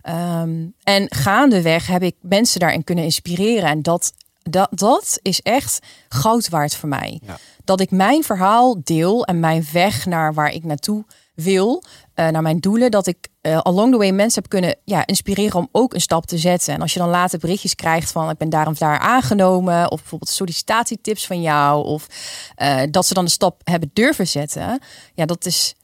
[0.02, 3.69] Ehm, en gaandeweg heb ik mensen daarin kunnen inspireren.
[3.69, 5.78] En dat, dat, dat is echt
[6.09, 7.21] goud waard voor mij.
[7.26, 7.38] Ja.
[7.64, 11.04] Dat ik mijn verhaal deel en mijn weg naar waar ik naartoe
[11.35, 11.83] wil,
[12.14, 15.59] eh, naar mijn doelen, dat ik eh, along the way mensen heb kunnen ja, inspireren
[15.59, 16.75] om ook een stap te zetten.
[16.75, 19.99] En als je dan later berichtjes krijgt van ik ben daar of daar aangenomen, of
[20.00, 22.06] bijvoorbeeld sollicitatietips van jou, of
[22.54, 24.80] eh, dat ze dan de stap hebben durven zetten,
[25.14, 25.75] ja, dat is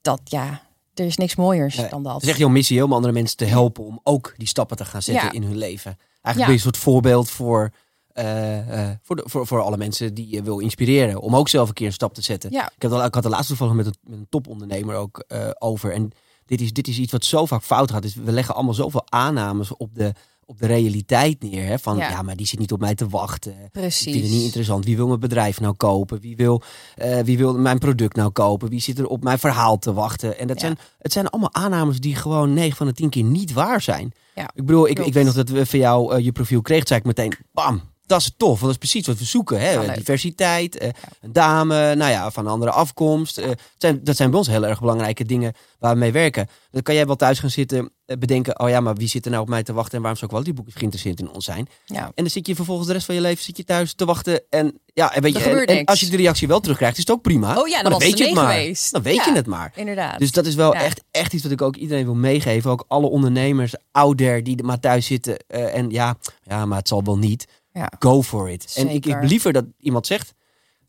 [0.00, 0.62] dat ja,
[0.94, 2.14] er is niks mooiers Nee, dan dat.
[2.14, 4.84] Het is echt jouw missie om andere mensen te helpen om ook die stappen te
[4.84, 5.32] gaan zetten Ja.
[5.32, 5.96] in hun leven.
[6.22, 6.34] Eigenlijk Ja.
[6.34, 7.70] ben je een soort voorbeeld voor,
[8.12, 11.20] eh, voor, de, voor, voor alle mensen die je wil inspireren.
[11.20, 12.50] Om ook zelf een keer een stap te zetten.
[12.50, 12.70] Ja.
[12.76, 15.24] Ik, had al, ik had de laatste toevallig met een, met een topondernemer ook
[15.58, 15.92] over.
[15.92, 16.12] En
[16.50, 18.02] dit is, dit is iets wat zo vaak fout gaat.
[18.02, 20.12] Dus we leggen allemaal zoveel aannames op de,
[20.44, 21.66] op de realiteit neer.
[21.66, 21.78] Hè?
[21.78, 22.08] Van ja.
[22.10, 22.22] Ja.
[22.22, 23.54] maar die zit niet op mij te wachten.
[23.72, 24.06] Precies.
[24.06, 24.84] Ik vind het niet interessant.
[24.84, 26.20] Wie wil mijn bedrijf nou kopen?
[26.20, 26.62] Wie wil,
[26.96, 28.68] eh, wie wil mijn product nou kopen?
[28.68, 30.38] Wie zit er op mijn verhaal te wachten?
[30.38, 30.66] En dat Ja.
[30.66, 34.12] zijn, het zijn allemaal aannames die gewoon 9 van de 10 keer niet waar zijn.
[34.34, 36.86] Ja, ik bedoel, ik, ik weet nog dat we van jou eh, je profiel kregen.
[36.86, 37.80] zei ik meteen, bam,
[38.10, 38.48] dat is tof.
[38.60, 39.60] Want dat is precies wat we zoeken.
[39.60, 39.70] Hè?
[39.70, 39.94] Ja.
[39.94, 40.88] Diversiteit, eh,
[41.20, 43.38] een dame, nou ja, van een andere afkomst.
[43.38, 46.48] Eh, zijn, dat zijn bij ons heel erg belangrijke dingen waar we mee werken.
[46.70, 49.30] Dan kan jij wel thuis gaan zitten, eh, bedenken, oh ja, maar wie zit er
[49.30, 51.44] nou op mij te wachten en waarom zou ik wel die boeken geïnteresseerd in ons
[51.44, 51.68] zijn?
[51.84, 52.04] Ja.
[52.04, 54.42] En dan zit je vervolgens de rest van je leven zit je thuis te wachten.
[54.50, 57.22] En ja, en weet je, en, als je de reactie wel terugkrijgt, is het ook
[57.22, 57.58] prima.
[57.60, 58.52] Oh ja, dan weet je het maar.
[58.52, 58.92] geweest.
[58.92, 59.24] Dan weet Ja.
[59.26, 59.72] je het maar.
[59.74, 60.18] Inderdaad.
[60.18, 60.82] Dus dat is wel Ja.
[60.82, 62.70] echt, echt iets wat ik ook iedereen wil meegeven.
[62.70, 65.36] Ook alle ondernemers, ouder, die er maar thuis zitten.
[65.46, 67.46] eh, en ja, ja, maar het zal wel niet.
[67.72, 67.92] Ja.
[67.98, 68.72] Go for it.
[68.76, 70.34] En ik, ik liever dat iemand zegt,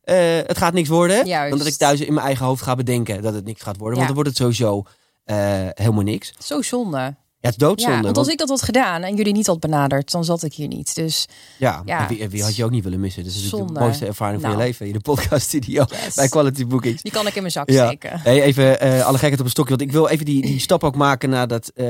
[0.04, 1.26] eh, het gaat niks worden.
[1.26, 1.50] Juist.
[1.50, 4.00] Dan dat ik thuis in mijn eigen hoofd ga bedenken dat het niks gaat worden.
[4.00, 4.06] Ja.
[4.06, 4.84] Want dan wordt het sowieso
[5.24, 5.36] eh,
[5.74, 6.34] helemaal niks.
[6.40, 6.98] Zo zonde.
[6.98, 7.96] Ja, het is doodzonde.
[7.96, 10.44] Ja, want want- als ik dat had gedaan en jullie niet had benaderd, dan zat
[10.44, 10.96] ik hier niet.
[10.96, 12.02] Dus Ja, Ja.
[12.02, 13.24] En wie, en wie had je ook niet willen missen?
[13.24, 14.68] Dus dat is de mooiste ervaring van je Nou.
[14.68, 14.86] leven.
[14.88, 16.16] In de podcast studio Yes.
[16.16, 17.02] bij Quality Bookings.
[17.02, 17.86] die kan ik in mijn zak Ja.
[17.86, 18.20] steken.
[18.20, 19.70] Hey, even eh, alle gekheid op een stokje.
[19.76, 21.86] Want ik wil even die, die stap ook maken naar dat eh,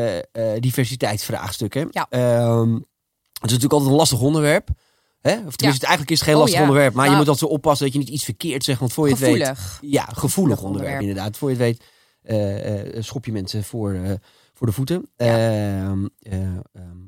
[0.60, 1.74] diversiteitsvraagstuk.
[1.74, 1.86] Hè?
[1.92, 2.06] Ja.
[2.10, 2.78] Ehm,
[3.42, 4.70] het is natuurlijk altijd een lastig onderwerp.
[5.22, 5.38] Hè?
[5.48, 6.66] Of tenminste, eigenlijk is het geen Oh, lastig ja.
[6.66, 6.94] onderwerp.
[6.94, 8.80] Maar je moet altijd zo oppassen dat je niet iets verkeerd zegt.
[8.80, 9.30] Want voor je het weet...
[9.36, 9.80] Gevoelig.
[9.82, 11.02] Ja, gevoelig, Gevoelig onderwerp, onderwerp.
[11.02, 11.38] inderdaad.
[11.38, 11.84] Voor je het weet
[12.24, 14.12] eh, eh, schop je mensen voor, eh,
[14.54, 15.10] voor de voeten.
[15.18, 15.26] Ja.
[15.26, 16.58] Ehm, eh, ehm,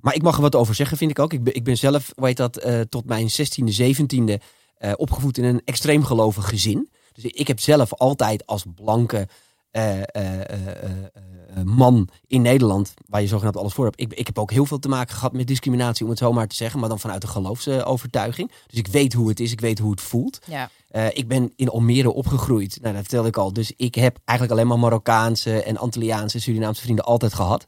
[0.01, 1.33] maar ik mag er wat over zeggen, vind ik ook.
[1.33, 4.39] Ik ben, ik ben zelf, hoe heet dat, tot mijn 16e, 17e
[4.83, 6.89] eh, opgevoed in een extreem gelovig gezin.
[7.13, 9.27] Dus ik heb zelf altijd als blanke
[9.73, 14.01] eh, eh, eh, man in Nederland, waar je zogenaamd alles voor hebt.
[14.01, 16.47] Ik, ik heb ook heel veel te maken gehad met discriminatie, om het zo maar
[16.47, 16.79] te zeggen.
[16.79, 18.51] Maar dan vanuit een geloofsovertuiging.
[18.67, 20.39] Dus ik weet hoe het is, ik weet hoe het voelt.
[20.45, 20.69] Ja.
[21.09, 22.77] Ik ben in Almere opgegroeid.
[22.81, 23.53] Nou, dat vertelde ik al.
[23.53, 27.65] Dus ik heb eigenlijk alleen maar Marokkaanse en Antilliaanse, Surinaamse vrienden altijd gehad.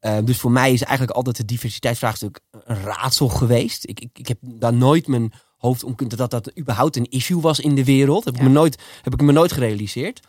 [0.00, 3.88] Eh, dus voor mij is eigenlijk altijd het diversiteitsvraagstuk een raadsel geweest.
[3.88, 7.40] Ik, ik, ik heb daar nooit mijn hoofd om kunnen dat dat überhaupt een issue
[7.40, 8.24] was in de wereld.
[8.24, 8.40] Heb, Ja.
[8.40, 10.20] ik, me nooit, heb ik me nooit gerealiseerd.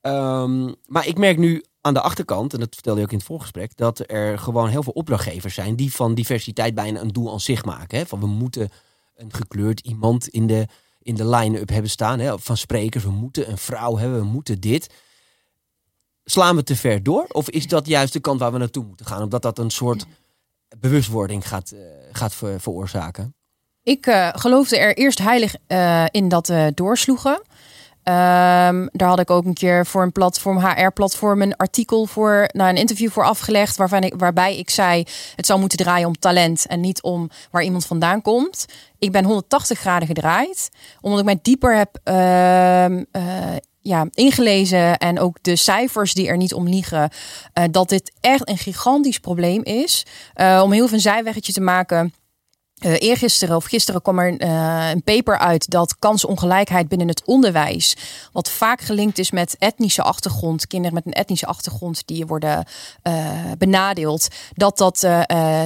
[0.00, 3.26] Ehm, maar ik merk nu aan de achterkant, en dat vertelde je ook in het
[3.26, 7.40] voorgesprek, dat er gewoon heel veel opdrachtgevers zijn die van diversiteit bijna een doel aan
[7.40, 7.98] zich maken.
[7.98, 8.06] Hè?
[8.06, 8.70] Van we moeten
[9.16, 10.66] een gekleurd iemand in de,
[10.98, 12.18] in de line-up hebben staan.
[12.18, 12.38] Hè?
[12.38, 14.94] Van sprekers, we moeten een vrouw hebben, we moeten dit.
[16.24, 17.24] Slaan we te ver door?
[17.28, 19.22] Of is dat juist de kant waar we naartoe moeten gaan?
[19.22, 20.06] Omdat dat een soort
[20.78, 21.80] bewustwording gaat, eh,
[22.12, 23.34] gaat ver- veroorzaken.
[23.82, 27.42] Ik eh, geloofde er eerst heilig eh, in dat doorsloegen.
[28.10, 32.70] Ehm, daar had ik ook een keer voor een platform, HR-platform, een artikel voor, nou,
[32.70, 33.76] een interview voor afgelegd.
[33.76, 35.04] Waarvan ik, waarbij ik zei:
[35.36, 38.66] het zou moeten draaien om talent en niet om waar iemand vandaan komt.
[38.98, 40.68] Ik ben 180 graden gedraaid,
[41.00, 43.22] omdat ik mij dieper heb ehm, eh,
[43.80, 47.10] ja, ingelezen en ook de cijfers die er niet om liegen,
[47.52, 50.06] eh, dat dit echt een gigantisch probleem is.
[50.34, 52.14] Eh, om heel veel een zijweggetje te maken.
[52.80, 57.96] Uh, eergisteren of gisteren kwam er uh, een paper uit dat kansenongelijkheid binnen het onderwijs,
[58.32, 62.66] wat vaak gelinkt is met etnische achtergrond, kinderen met een etnische achtergrond die worden
[63.02, 65.00] uh, benadeeld, dat, dat,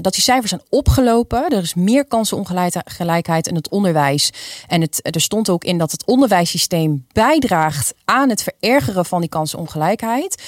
[0.00, 1.50] dat die cijfers zijn opgelopen.
[1.50, 4.30] Er is meer kansenongelijkheid in het onderwijs.
[4.66, 9.28] En het, er stond ook in dat het onderwijssysteem bijdraagt aan het verergeren van die
[9.28, 10.42] kansenongelijkheid.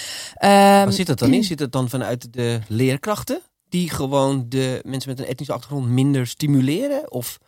[0.44, 1.44] Um, Waar zit het dan in?
[1.44, 3.40] Zit het dan vanuit de leerkrachten?
[3.68, 7.12] Die gewoon de mensen met een etnische achtergrond minder stimuleren?
[7.12, 7.38] Of?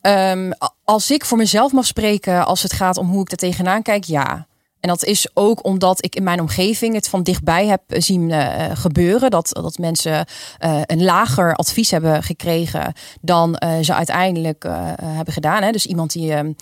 [0.00, 0.50] Ehm,
[0.84, 4.04] als ik voor mezelf mag spreken, als het gaat om hoe ik er tegenaan kijk,
[4.04, 4.46] ja.
[4.80, 8.64] En dat is ook omdat ik in mijn omgeving het van dichtbij heb zien uh,
[8.74, 9.30] gebeuren.
[9.30, 10.26] Dat, dat mensen
[10.64, 14.64] uh, een lager advies hebben gekregen dan ze uiteindelijk
[15.02, 15.62] hebben gedaan.
[15.62, 15.70] Hè.
[15.70, 16.56] Dus iemand die een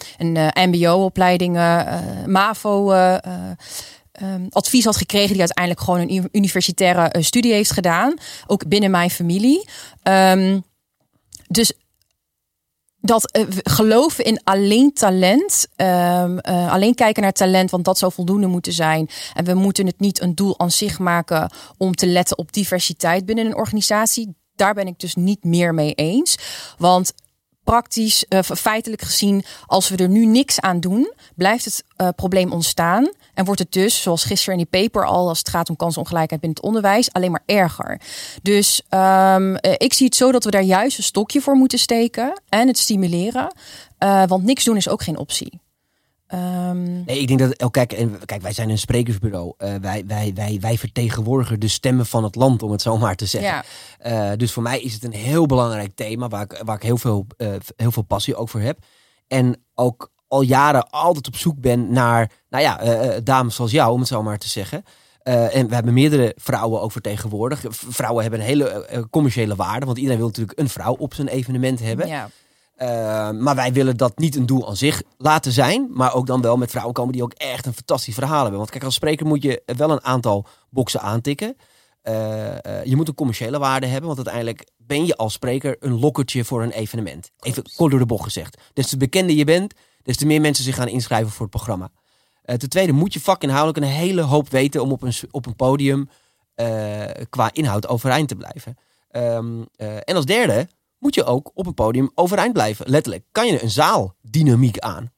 [0.54, 1.54] MBO-opleiding,
[2.26, 2.92] MAVO.
[4.22, 8.14] Um, advies had gekregen die uiteindelijk gewoon een universitaire studie heeft gedaan.
[8.46, 9.68] Ook binnen mijn familie.
[10.02, 10.64] Um,
[11.46, 11.72] dus
[13.00, 18.12] dat uh, geloven in alleen talent, um, uh, alleen kijken naar talent, want dat zou
[18.12, 19.08] voldoende moeten zijn.
[19.34, 23.26] En we moeten het niet een doel aan zich maken om te letten op diversiteit
[23.26, 24.34] binnen een organisatie.
[24.56, 26.38] Daar ben ik dus niet meer mee eens.
[26.78, 27.12] Want
[27.64, 32.52] praktisch, uh, feitelijk gezien, als we er nu niks aan doen, blijft het uh, probleem
[32.52, 33.12] ontstaan.
[33.34, 36.40] En wordt het dus, zoals gisteren in die paper al, als het gaat om kansongelijkheid
[36.40, 38.00] binnen het onderwijs, alleen maar erger.
[38.42, 42.40] Dus um, ik zie het zo dat we daar juist een stokje voor moeten steken
[42.48, 43.54] en het stimuleren.
[44.26, 45.63] Want niks doen is ook geen optie.
[46.34, 47.04] Um...
[47.04, 47.62] Nee, ik denk dat.
[47.62, 49.54] Oh, kijk, en, kijk, wij zijn een sprekersbureau.
[49.58, 53.16] Uh, wij, wij, wij, wij vertegenwoordigen de stemmen van het land, om het zo maar
[53.16, 53.64] te zeggen.
[54.04, 54.30] Ja.
[54.30, 56.96] Uh, dus voor mij is het een heel belangrijk thema waar ik, waar ik heel,
[56.96, 58.78] veel, uh, heel veel passie ook voor heb.
[59.28, 63.98] En ook al jaren altijd op zoek ben naar, nou ja, dames zoals jou, om
[63.98, 64.84] het zo maar te zeggen.
[65.22, 67.66] en we hebben meerdere vrouwen ook vertegenwoordigd.
[67.70, 71.80] Vrouwen hebben een hele commerciële waarde, want iedereen wil natuurlijk een vrouw op zijn evenement
[71.80, 72.06] hebben.
[72.06, 72.28] Ja.
[72.78, 75.88] Uh, maar wij willen dat niet een doel aan zich laten zijn.
[75.90, 78.58] Maar ook dan wel met vrouwen komen die ook echt een fantastisch verhaal hebben.
[78.58, 81.56] Want kijk, als spreker moet je wel een aantal boxen aantikken.
[82.04, 82.14] Uh,
[82.48, 84.06] uh, je moet een commerciële waarde hebben.
[84.06, 87.30] Want uiteindelijk ben je als spreker een lokkertje voor een evenement.
[87.40, 88.60] Even kort door de bocht gezegd.
[88.72, 91.90] Des te bekender je bent, des te meer mensen zich gaan inschrijven voor het programma.
[92.42, 96.08] ten tweede moet je vakinhoudelijk een hele hoop weten om op een, op een podium
[97.30, 98.76] qua inhoud overeind te blijven.
[99.12, 99.66] Um,
[100.04, 100.68] en als derde
[101.04, 102.90] moet je ook op een podium overeind blijven.
[102.90, 105.12] Letterlijk kan je een zaaldynamiek aan.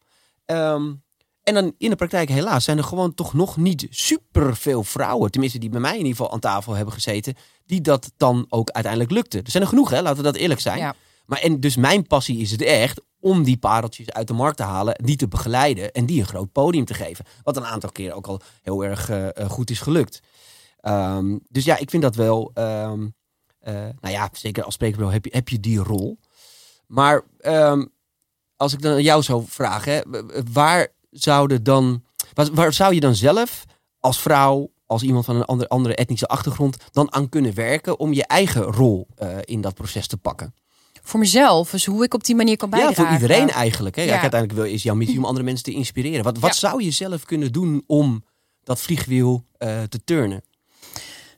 [0.46, 1.04] Um,
[1.42, 5.30] en dan in de praktijk helaas zijn er gewoon toch nog niet super veel vrouwen,
[5.30, 7.34] tenminste die bij mij in ieder geval aan tafel hebben gezeten,
[7.66, 9.38] die dat dan ook uiteindelijk lukte.
[9.38, 10.02] Er zijn er genoeg, hè?
[10.02, 10.78] laten we dat eerlijk zijn.
[10.78, 10.94] Ja.
[11.26, 14.62] Maar en dus mijn passie is het echt om die pareltjes uit de markt te
[14.62, 17.24] halen, die te begeleiden en die een groot podium te geven.
[17.42, 20.20] Wat een aantal keren ook al heel erg uh, goed is gelukt.
[20.82, 22.50] Um, dus ja, ik vind dat wel.
[22.54, 23.08] Um, uh,
[23.72, 26.18] nou ja, zeker als sprekerbureau heb je, heb je die rol.
[26.86, 27.92] Maar um,
[28.56, 30.04] als ik dan jou zou vragen,
[30.52, 33.64] waar zouden dan, waar, waar, zou je dan zelf
[34.00, 38.12] als vrouw, als iemand van een andere, andere etnische achtergrond, dan aan kunnen werken om
[38.12, 40.54] je eigen rol uh, in dat proces te pakken?
[41.02, 43.02] Voor mezelf, dus hoe ik op die manier kan bijdragen.
[43.02, 43.96] Ja, voor iedereen eigenlijk.
[43.96, 44.02] Hè?
[44.02, 44.14] Ja.
[44.14, 46.24] Ja, uiteindelijk wil, is jouw missie om andere mensen te inspireren.
[46.24, 48.24] Wat, wat zou je zelf kunnen doen om
[48.62, 50.42] dat vliegwiel uh, te turnen?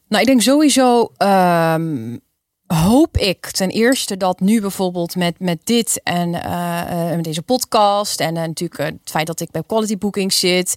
[0.08, 2.20] Nou, ik denk sowieso um,
[2.66, 8.20] hoop ik ten eerste dat nu bijvoorbeeld met, met dit en uh, uh, deze podcast
[8.20, 10.74] en uh, natuurlijk het feit dat ik bij Quality Bookings zit,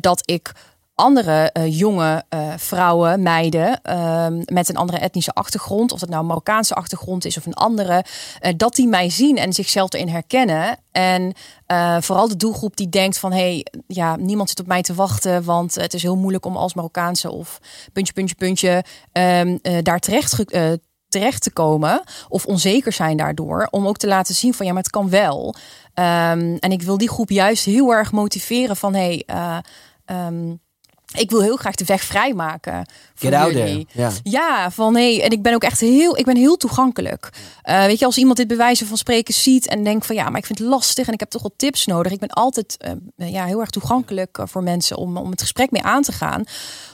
[0.00, 0.52] dat ik
[0.96, 2.24] andere jonge
[2.56, 7.36] vrouwen, meiden ehm, met een andere etnische achtergrond, of dat nou een Marokkaanse achtergrond is
[7.36, 8.04] of een andere,
[8.56, 10.78] dat die mij zien en zichzelf erin herkennen.
[10.92, 11.32] En
[12.00, 15.44] vooral de doelgroep die denkt van hé, hey, ja, niemand zit op mij te wachten,
[15.44, 17.58] want het is heel moeilijk om als Marokkaanse of
[17.92, 20.34] puntje, puntje, puntje um, daar terecht
[21.08, 23.68] terecht te komen of onzeker zijn daardoor.
[23.70, 25.54] Om ook te laten zien van ja, maar het kan wel.
[25.94, 29.58] Um, en ik wil die groep juist heel erg motiveren van hey, uh,
[30.26, 30.60] um,
[31.16, 32.86] ik wil heel graag de weg vrijmaken.
[33.14, 33.86] Voor Get jullie.
[33.92, 34.10] Ja.
[34.22, 35.22] ja, van nee.
[35.22, 37.30] En ik ben ook echt heel, ik ben heel toegankelijk.
[37.64, 40.38] Uh, weet je, als iemand dit bewijzen van spreken ziet en denkt van ja, maar
[40.38, 42.12] ik vind het lastig en ik heb toch wel tips nodig.
[42.12, 42.76] Ik ben altijd
[43.16, 46.44] uh, ja, heel erg toegankelijk voor mensen om, om het gesprek mee aan te gaan.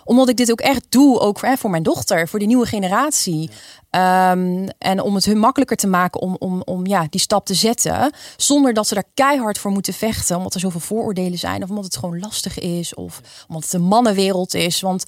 [0.05, 2.67] Omdat ik dit ook echt doe, ook voor, hè, voor mijn dochter, voor die nieuwe
[2.67, 3.51] generatie.
[3.91, 7.55] Um, en om het hun makkelijker te maken om, om, om ja, die stap te
[7.55, 8.12] zetten.
[8.37, 10.37] Zonder dat ze daar keihard voor moeten vechten.
[10.37, 11.62] Omdat er zoveel vooroordelen zijn.
[11.62, 12.95] Of omdat het gewoon lastig is.
[12.95, 14.81] Of omdat het een mannenwereld is.
[14.81, 15.05] Want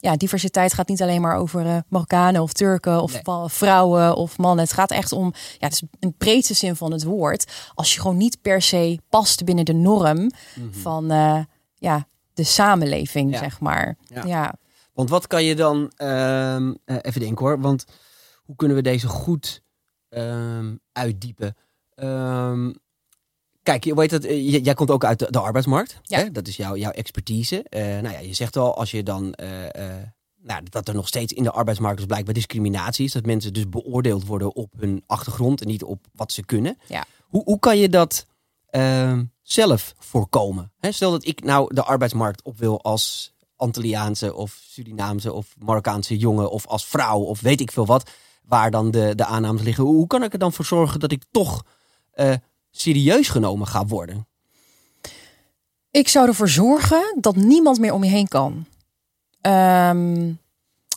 [0.00, 3.48] ja, diversiteit gaat niet alleen maar over uh, Marokkanen of Turken of nee.
[3.48, 4.64] vrouwen of mannen.
[4.64, 7.52] Het gaat echt om, ja, het is een breedste zin van het woord.
[7.74, 10.74] Als je gewoon niet per se past binnen de norm mm -hmm.
[10.74, 11.38] van uh,
[11.74, 12.06] ja,
[12.38, 13.38] de samenleving, ja.
[13.38, 13.96] zeg maar.
[14.06, 14.24] Ja.
[14.24, 14.54] ja.
[14.92, 17.84] Want wat kan je dan, uh, even denken hoor, want
[18.36, 19.62] hoe kunnen we deze goed
[20.08, 21.56] um, uitdiepen?
[21.94, 22.78] Um,
[23.62, 25.98] kijk, je weet dat, eh, jij komt ook uit de, de arbeidsmarkt.
[26.02, 26.18] Ja.
[26.18, 26.30] Hè?
[26.30, 27.66] Dat is jouw, jouw expertise.
[27.70, 29.34] Uh, nou ja, je zegt al, als je dan.
[30.42, 33.12] Nou, dat er nog steeds in de arbeidsmarkt dus blijkbaar discriminatie is.
[33.12, 36.78] Dat mensen dus beoordeeld worden op hun achtergrond en niet op wat ze kunnen.
[36.86, 37.04] Ja.
[37.22, 38.26] Hoe, hoe kan je dat
[38.66, 40.72] ehm, zelf voorkomen?
[40.80, 46.50] Stel dat ik nou de arbeidsmarkt op wil als Antilliaanse of Surinaamse of Marokkaanse jongen
[46.50, 48.10] of als vrouw of weet ik veel wat
[48.42, 49.84] waar dan de, de aannames liggen.
[49.84, 51.64] Hoe kan ik er dan voor zorgen dat ik toch
[52.14, 52.34] uh,
[52.70, 54.26] serieus genomen ga worden?
[55.90, 58.66] Ik zou ervoor zorgen dat niemand meer om je heen kan.
[59.40, 60.32] Ehm,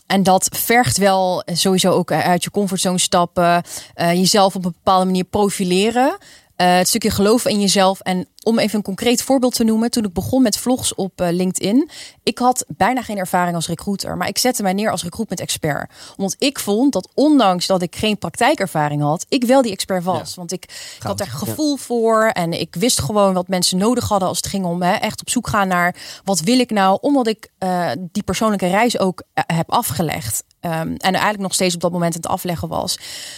[0.08, 3.64] en dat vergt wel sowieso ook uit je comfortzone stappen,
[3.96, 6.18] uh, jezelf op een bepaalde manier profileren.
[6.62, 8.00] Uh, het stukje geloven in jezelf.
[8.00, 9.92] En om even een concreet voorbeeld te noemen.
[9.92, 11.90] Toen ik begon met vlogs op uh, LinkedIn.
[12.24, 14.18] Ik had bijna geen ervaring als recruiter.
[14.18, 15.92] Maar ik zette mij neer als recruitment expert.
[16.18, 19.26] Omdat ik vond dat ondanks dat ik geen praktijkervaring had.
[19.30, 20.30] Ik wel die expert was.
[20.30, 20.36] Ja.
[20.36, 20.64] Want ik,
[20.96, 21.84] ik, had er gevoel ja.
[21.84, 22.26] voor.
[22.26, 25.30] En ik wist gewoon wat mensen nodig hadden als het ging om hè, echt op
[25.30, 25.96] zoek gaan naar.
[26.24, 26.98] Wat wil ik nou?
[27.02, 30.44] Omdat ik uh, die persoonlijke reis ook heb afgelegd.
[30.62, 32.98] Um, en eigenlijk nog steeds op dat moment aan het afleggen was.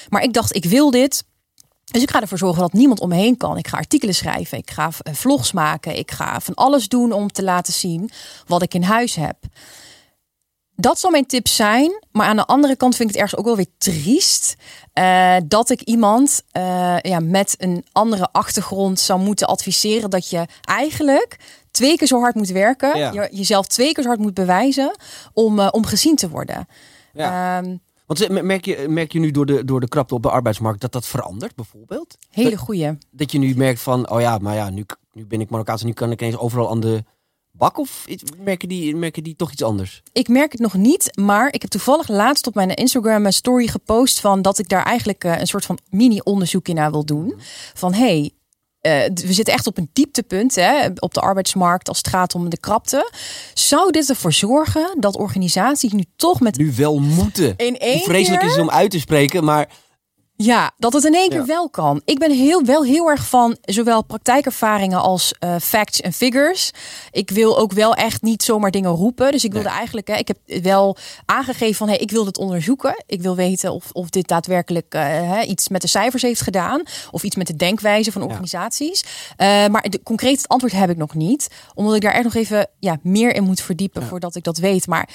[0.09, 1.23] Maar ik dacht, ik wil dit.
[1.91, 3.57] Dus ik ga ervoor zorgen dat niemand om me heen kan.
[3.57, 7.43] Ik ga artikelen schrijven, ik ga vlogs maken, ik ga van alles doen om te
[7.43, 8.09] laten zien
[8.47, 9.37] wat ik in huis heb.
[10.75, 12.03] Dat zal mijn tip zijn.
[12.11, 14.55] Maar aan de andere kant vind ik het ergens ook wel weer triest.
[14.93, 20.09] Uh, dat ik iemand uh, ja, met een andere achtergrond zou moeten adviseren.
[20.09, 21.37] Dat je eigenlijk
[21.71, 22.97] twee keer zo hard moet werken.
[22.97, 23.11] Ja.
[23.11, 24.95] Je, jezelf twee keer zo hard moet bewijzen
[25.33, 26.67] om, uh, om gezien te worden.
[27.13, 27.57] Ja.
[27.57, 27.81] Um,
[28.19, 30.91] want merk je, merk je nu door de, door de krapte op de arbeidsmarkt dat
[30.91, 32.17] dat verandert, bijvoorbeeld?
[32.29, 32.97] Hele goeie.
[33.11, 35.87] Dat je nu merkt van, oh ja, maar ja, nu, nu ben ik Marokkaans en
[35.87, 37.03] nu kan ik ineens overal aan de
[37.51, 37.77] bak?
[37.77, 38.05] Of
[38.39, 40.03] merken die, merken die toch iets anders?
[40.11, 43.67] Ik merk het nog niet, maar ik heb toevallig laatst op mijn Instagram een story
[43.67, 47.33] gepost van dat ik daar eigenlijk een soort van mini-onderzoek in naar wil doen.
[47.73, 48.31] Van hey,
[48.87, 52.49] uh, we zitten echt op een dieptepunt hè, op de arbeidsmarkt als het gaat om
[52.49, 53.11] de krapte.
[53.53, 56.57] Zou dit ervoor zorgen dat organisaties nu toch met.
[56.57, 57.53] Nu wel moeten.
[57.57, 58.49] In één Hoe vreselijk keer...
[58.49, 59.69] is het om uit te spreken, maar.
[60.35, 61.45] Ja, dat het in één keer ja.
[61.45, 62.01] wel kan.
[62.05, 66.71] Ik ben heel, wel heel erg van zowel praktijkervaringen als uh, facts en figures.
[67.11, 69.31] Ik wil ook wel echt niet zomaar dingen roepen.
[69.31, 69.77] Dus ik wilde nee.
[69.77, 73.03] eigenlijk, hè, ik heb wel aangegeven van hey, ik wil het onderzoeken.
[73.05, 76.81] Ik wil weten of, of dit daadwerkelijk uh, hè, iets met de cijfers heeft gedaan.
[77.11, 79.03] Of iets met de denkwijze van organisaties.
[79.37, 79.65] Ja.
[79.65, 81.49] Uh, maar de, concreet het antwoord heb ik nog niet.
[81.73, 84.07] Omdat ik daar echt nog even ja, meer in moet verdiepen ja.
[84.07, 84.87] voordat ik dat weet.
[84.87, 85.09] Maar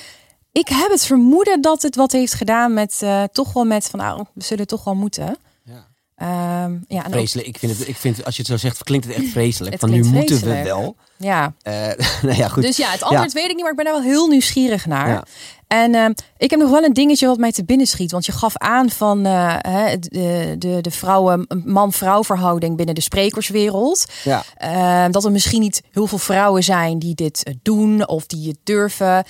[0.59, 3.99] ik heb het vermoeden dat het wat heeft gedaan met uh, toch wel met van
[3.99, 5.37] nou, we zullen toch wel moeten.
[5.65, 6.65] Ja.
[6.65, 7.47] Um, ja, vreselijk.
[7.49, 7.55] Ook...
[7.55, 9.73] Ik vind het, ik vind als je het zo zegt, klinkt het echt vreselijk.
[9.73, 10.97] Het van nu moeten we wel.
[11.17, 11.55] Ja.
[11.63, 11.73] Uh,
[12.23, 12.63] nou ja, goed.
[12.63, 15.29] Dus ja, het antwoord weet ik niet, maar ik ben er wel heel nieuwsgierig naar.
[15.67, 18.13] En uh, ik heb nog wel een dingetje wat mij te binnen schiet.
[18.13, 19.57] Want je gaf aan van uh,
[20.01, 24.07] de, de, de vrouwen, man-vrouw verhouding binnen de sprekerswereld.
[24.25, 24.45] Ja.
[24.65, 28.59] Uh, dat er misschien niet heel veel vrouwen zijn die dit doen of die het
[28.65, 29.25] durven.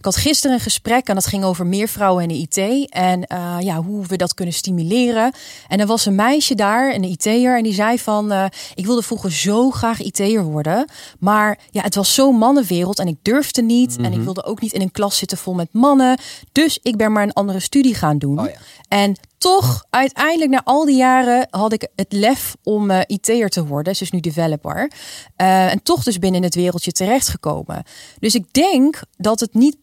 [0.00, 2.88] Ik had gisteren een gesprek en dat ging over meer vrouwen in de IT.
[2.90, 5.32] En uh, ja, hoe we dat kunnen stimuleren.
[5.68, 8.32] En er was een meisje daar, een IT'er, en die zei van...
[8.32, 10.88] Uh, ik wilde vroeger zo graag IT'er worden.
[11.18, 13.96] Maar ja, het was zo'n mannenwereld en ik durfde niet.
[13.96, 16.18] En ik wilde ook niet in een klas zitten vol met mannen.
[16.52, 18.38] Dus ik ben maar een andere studie gaan doen.
[18.40, 18.56] Oh ja.
[18.88, 23.66] En toch, uiteindelijk na al die jaren had ik het lef om uh, IT'er te
[23.66, 23.96] worden.
[23.96, 24.90] Ze is nu developer.
[25.36, 27.82] Uh, en toch dus binnen het wereldje terechtgekomen.
[28.18, 29.76] Dus ik denk dat het niet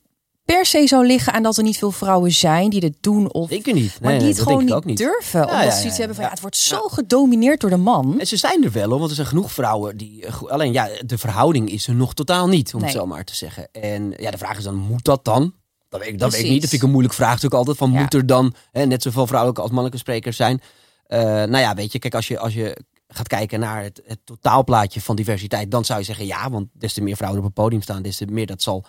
[0.54, 3.34] per se zou liggen aan dat er niet veel vrouwen zijn die dit doen.
[3.34, 3.66] Of, niet.
[4.02, 5.40] maar Nee, die het gewoon niet durven.
[5.40, 6.30] Ja, omdat ja, ze iets ja, hebben van ja.
[6.32, 8.20] het wordt zo gedomineerd door de man.
[8.20, 10.26] En ze zijn er wel, hoor, want er zijn genoeg vrouwen die.
[10.26, 12.90] eh, Alleen ja, de verhouding is er nog totaal niet, om Nee.
[12.90, 13.68] het zo maar te zeggen.
[13.72, 15.54] En ja, de vraag is dan: moet dat dan?
[15.90, 16.62] Dat weet ik, dat weet ik niet.
[16.62, 17.78] Dat vind ik een moeilijk vraagstuk altijd.
[17.78, 20.62] Van moet er dan hè, net zoveel vrouwelijke als mannelijke sprekers zijn?
[21.06, 24.20] Eh, nou ja, weet je, kijk, als je, als je gaat kijken naar het, het
[24.24, 27.56] totaalplaatje van diversiteit, dan zou je zeggen ja, want des te meer vrouwen op het
[27.56, 28.84] podium staan, des te meer dat zal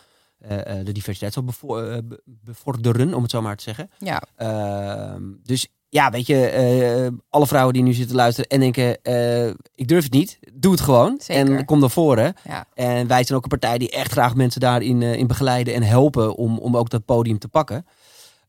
[0.84, 3.90] de diversiteit zal bevo- eh, be- bevorderen, om het zo maar te zeggen.
[3.98, 9.02] Ja, Ehm, dus ja, weet je, eh, alle vrouwen die nu zitten luisteren en denken,
[9.02, 11.20] eh, ik durf het niet, doe het gewoon.
[11.22, 11.56] Zeker.
[11.56, 12.34] En kom naar voren.
[12.44, 12.64] ja.
[12.74, 15.82] En wij zijn ook een partij die echt graag mensen daarin eh, in begeleiden en
[15.82, 17.86] helpen om, om ook dat podium te pakken.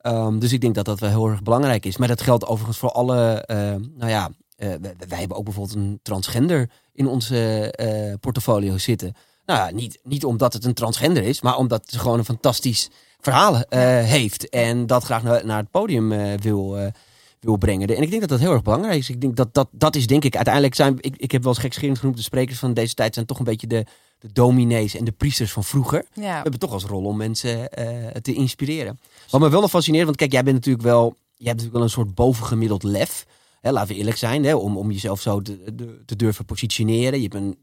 [0.02, 1.98] Ehm, dus ik denk dat dat wel heel erg belangrijk is.
[1.98, 3.58] Maar dat geldt overigens voor alle, eh,
[3.96, 9.14] nou ja, eh, wij, wij hebben ook bijvoorbeeld een transgender in onze eh, portfolio zitten.
[9.50, 12.90] Nou ja, niet, niet omdat het een transgender is, maar omdat ze gewoon een fantastisch
[13.20, 14.50] verhaal eh, heeft.
[14.50, 16.92] En dat graag naar, naar het podium eh, wil, eh,
[17.40, 17.88] wil brengen.
[17.88, 19.10] En ik denk dat dat heel erg belangrijk is.
[19.10, 21.62] Ik denk dat dat, dat is denk ik uiteindelijk zijn, ik, ik heb wel eens
[21.62, 23.86] gekscherend genoemd, de sprekers van deze tijd zijn toch een beetje de,
[24.20, 26.06] de dominees en de priesters van vroeger.
[26.14, 27.70] We hebben toch als rol om mensen
[28.22, 29.00] te inspireren.
[29.30, 31.84] Wat me wel nog fascineert, want kijk, jij bent natuurlijk wel, jij hebt natuurlijk wel
[31.84, 33.26] een soort bovengemiddeld lef.
[33.62, 37.22] Hè, laten we eerlijk zijn, hè, om, om jezelf zo te, te durven positioneren.
[37.22, 37.58] Je hebt een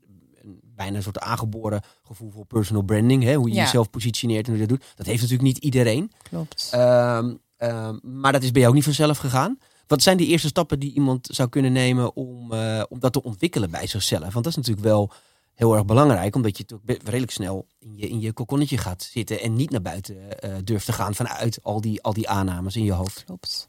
[0.77, 3.23] bijna een soort aangeboren gevoel voor personal branding.
[3.23, 3.63] Hè, hoe je Ja.
[3.63, 4.89] jezelf positioneert en hoe je dat doet.
[4.97, 6.13] Dat heeft natuurlijk niet iedereen.
[6.23, 6.69] Klopt.
[6.71, 9.59] Ehm, ehm, maar dat is bij jou ook niet vanzelf gegaan.
[9.87, 13.23] Wat zijn de eerste stappen die iemand zou kunnen nemen om, eh, om dat te
[13.23, 14.33] ontwikkelen bij zichzelf?
[14.33, 15.11] Want dat is natuurlijk wel
[15.55, 19.41] heel erg belangrijk, omdat je toch redelijk snel in je, in je kokonnetje gaat zitten
[19.41, 22.85] en niet naar buiten eh, durft te gaan vanuit al die, al die aannames in
[22.85, 23.25] je hoofd.
[23.25, 23.69] Klopt.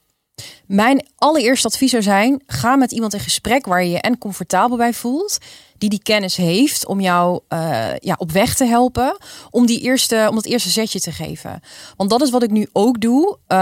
[0.65, 4.77] Mijn allereerste advies zou zijn: ga met iemand in gesprek waar je je en comfortabel
[4.77, 5.37] bij voelt,
[5.77, 9.17] die die kennis heeft om jou uh, ja, op weg te helpen,
[9.49, 11.59] om die eerste, om dat eerste zetje te geven.
[11.95, 13.37] Want dat is wat ik nu ook doe.
[13.47, 13.57] Um,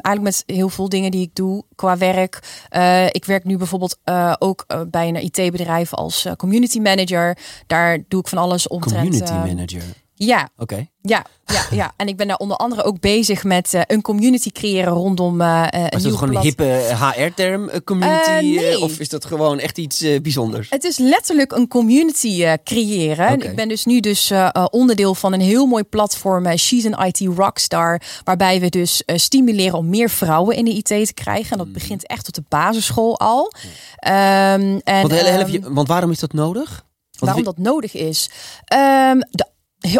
[0.00, 2.64] eigenlijk met heel veel dingen die ik doe qua werk.
[2.76, 7.38] Uh, ik werk nu bijvoorbeeld uh, ook bij een IT-bedrijf als community manager.
[7.66, 9.02] Daar doe ik van alles omtrent.
[9.02, 9.82] Community manager.
[10.26, 10.48] Ja.
[10.56, 10.88] Oké.
[11.02, 11.92] Ja, ja, ja.
[11.96, 15.66] En ik ben daar onder andere ook bezig met uh, een community creëren rondom uh,
[15.70, 18.30] een Is dat gewoon een hippe HR-term, community?
[18.30, 18.80] Uh, nee.
[18.80, 20.70] Of is dat gewoon echt iets bijzonders?
[20.70, 23.32] Het is letterlijk een community creëren.
[23.32, 23.48] Okay.
[23.48, 24.32] Ik ben dus nu dus
[24.70, 29.88] onderdeel van een heel mooi platform, She's an IT Rockstar, waarbij we dus stimuleren om
[29.88, 31.50] meer vrouwen in de IT te krijgen.
[31.50, 31.72] En dat mm.
[31.72, 33.44] begint echt op de basisschool al.
[33.44, 36.84] Um, en, want, heel, um, want waarom is dat nodig?
[37.18, 38.30] Waarom dat nodig is?
[38.74, 39.46] Um, de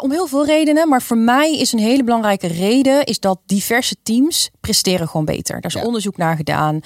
[0.01, 3.97] om heel veel redenen, maar voor mij is een hele belangrijke reden is dat diverse
[4.03, 5.61] teams presteren gewoon beter.
[5.61, 6.75] Daar is onderzoek naar gedaan.
[6.75, 6.83] Um,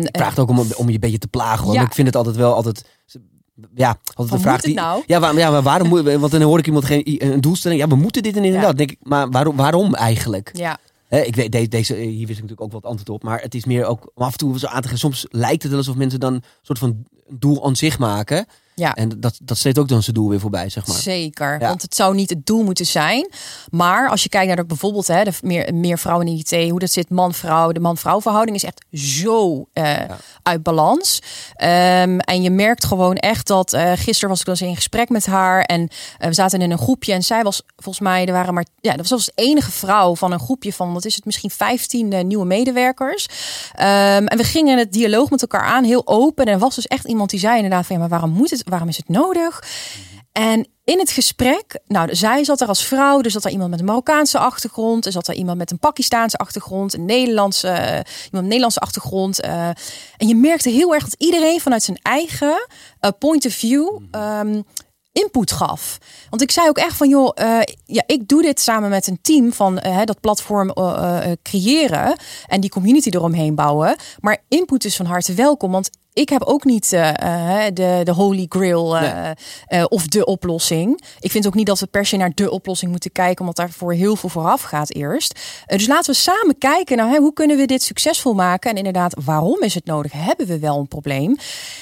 [0.00, 1.64] het vraagt ook om, om je een beetje te plagen.
[1.64, 1.84] Want ja.
[1.84, 2.84] ik vind het altijd wel altijd
[3.74, 4.74] ja, altijd de vraag die.
[4.74, 5.02] Nou?
[5.06, 6.02] Ja, waar, ja, maar waarom moet?
[6.20, 7.80] Want dan hoor ik iemand geen een doelstelling.
[7.80, 8.70] Ja, we moeten dit en inderdaad.
[8.70, 8.76] Ja.
[8.76, 10.50] Denk ik, maar waarom, waarom eigenlijk?
[10.52, 10.78] Ja.
[11.08, 13.22] He, ik weet, deze, hier wist ik natuurlijk ook wat antwoord op.
[13.22, 14.98] Maar het is meer ook af en toe zo aan te gaan.
[14.98, 18.46] Soms lijkt het wel alsof mensen dan een soort van doel aan zich maken.
[18.74, 18.94] Ja.
[18.94, 20.96] En dat, dat steekt ook dan zijn doel weer voorbij, zeg maar.
[20.96, 21.68] Zeker, ja.
[21.68, 23.30] want het zou niet het doel moeten zijn.
[23.70, 26.78] Maar als je kijkt naar de, bijvoorbeeld hè, de meer, meer vrouwen in IT, hoe
[26.78, 30.16] dat zit man-vrouw, de man-vrouw verhouding is echt zo uh, ja.
[30.42, 31.22] uit balans.
[31.56, 35.26] Um, en je merkt gewoon echt dat, uh, gisteren was ik dus in gesprek met
[35.26, 35.88] haar en uh,
[36.26, 39.08] we zaten in een groepje en zij was volgens mij, er waren maar, ja, dat
[39.08, 43.26] was de enige vrouw van een groepje van, wat is het, misschien 15 nieuwe medewerkers.
[43.74, 46.44] Um, en we gingen het dialoog met elkaar aan, heel open.
[46.44, 48.61] En er was dus echt iemand die zei inderdaad van, ja, maar waarom moet het
[48.68, 49.62] waarom is het nodig?
[50.32, 53.80] En in het gesprek, nou, zij zat er als vrouw, dus zat er iemand met
[53.80, 58.44] een Marokkaanse achtergrond, er zat er iemand met een Pakistaanse achtergrond, een Nederlandse, iemand een
[58.44, 59.44] Nederlandse achtergrond.
[59.44, 59.68] Uh,
[60.16, 62.66] en je merkte heel erg dat iedereen vanuit zijn eigen
[63.00, 64.64] uh, point of view um,
[65.12, 65.98] input gaf.
[66.30, 69.18] Want ik zei ook echt van, joh, uh, ja, ik doe dit samen met een
[69.22, 70.72] team van dat platform
[71.42, 73.96] creëren en die community eromheen bouwen.
[74.20, 77.10] Maar input is van harte welkom, want ik heb ook niet uh,
[77.72, 79.30] de, de holy grail uh,
[79.68, 81.04] uh, of de oplossing.
[81.20, 83.92] Ik vind ook niet dat we per se naar de oplossing moeten kijken, omdat daarvoor
[83.92, 85.40] heel veel vooraf gaat eerst.
[85.66, 88.70] dus laten we samen kijken, nou, hoe kunnen we dit succesvol maken?
[88.70, 90.12] En inderdaad, waarom is het nodig?
[90.12, 91.36] Hebben we wel een probleem?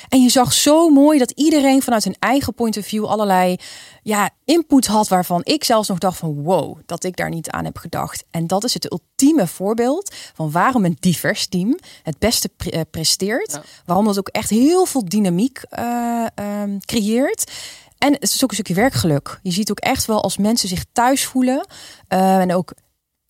[0.09, 3.57] En je zag zo mooi dat iedereen vanuit een eigen point of view allerlei
[4.03, 7.65] ja, input had waarvan ik zelfs nog dacht van wow, dat ik daar niet aan
[7.65, 8.25] heb gedacht.
[8.31, 13.61] En dat is het ultieme voorbeeld van waarom een divers team het beste pre presteert.
[13.85, 16.27] Waarom dat ook echt heel veel dynamiek uh,
[16.63, 17.53] um, creëert.
[17.99, 19.41] En het is ook een stukje werkgeluk.
[19.43, 21.67] Je ziet ook echt wel als mensen zich thuis voelen
[22.09, 22.73] uh, en ook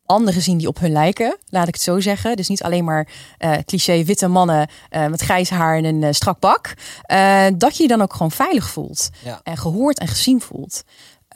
[0.06, 2.36] anderen zien die op hun lijken, laat ik het zo zeggen.
[2.36, 6.08] Dus niet alleen maar uh, cliché witte mannen uh, met grijs haar en een uh,
[6.10, 6.74] strak pak.
[7.56, 9.08] dat je je dan ook gewoon veilig voelt.
[9.24, 9.40] Ja.
[9.42, 10.82] En gehoord en gezien voelt.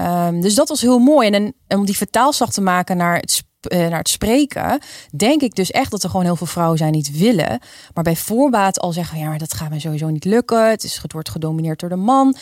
[0.00, 1.30] Um, dus dat was heel mooi.
[1.30, 4.78] En, en om die vertaalslag te maken naar het, naar het spreken,
[5.16, 7.58] denk ik dus echt dat er gewoon heel veel vrouwen zijn die het willen.
[7.94, 10.70] Maar bij voorbaat al zeggen, ja, maar dat gaat me sowieso niet lukken.
[10.70, 12.36] Het, is, het wordt gedomineerd door de man.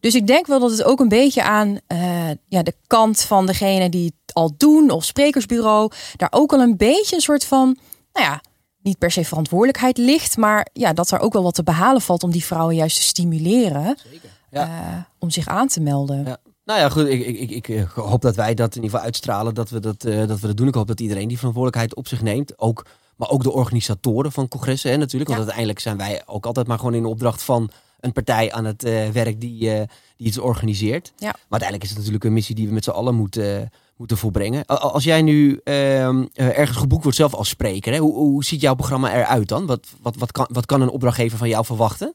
[0.00, 3.46] Dus ik denk wel dat het ook een beetje aan uh, ja, de kant van
[3.46, 7.76] degene die het al doen, of sprekersbureau, daar ook al een beetje een soort van,
[8.12, 8.40] nou ja,
[8.82, 12.22] niet per se verantwoordelijkheid ligt, maar ja, dat er ook wel wat te behalen valt
[12.22, 14.30] om die vrouwen juist te stimuleren Zeker.
[14.50, 14.66] Ja.
[14.66, 16.24] Uh, om zich aan te melden.
[16.24, 16.38] Ja.
[16.66, 17.06] Nou ja, goed.
[17.06, 20.04] Ik, ik, ik, ik, hoop dat wij dat in ieder geval uitstralen, dat we dat,
[20.04, 20.68] uh, dat we dat doen.
[20.68, 22.58] Ik hoop dat iedereen die verantwoordelijkheid op zich neemt.
[22.58, 25.30] Ook, maar ook de organisatoren van congressen hè, natuurlijk.
[25.30, 25.46] Want ja.
[25.46, 28.84] uiteindelijk zijn wij ook altijd maar gewoon in de opdracht van een partij aan het
[28.84, 29.82] uh, werk die, uh,
[30.16, 31.12] die iets organiseert.
[31.16, 31.26] Ja.
[31.26, 34.66] Maar uiteindelijk is het natuurlijk een missie die we met z'n allen moeten, moeten volbrengen.
[34.66, 38.74] Als jij nu uh, ergens geboekt wordt zelf als spreker, hè, hoe, hoe ziet jouw
[38.74, 39.66] programma eruit dan?
[39.66, 42.14] Wat, wat, wat, kan, wat kan een opdrachtgever van jou verwachten?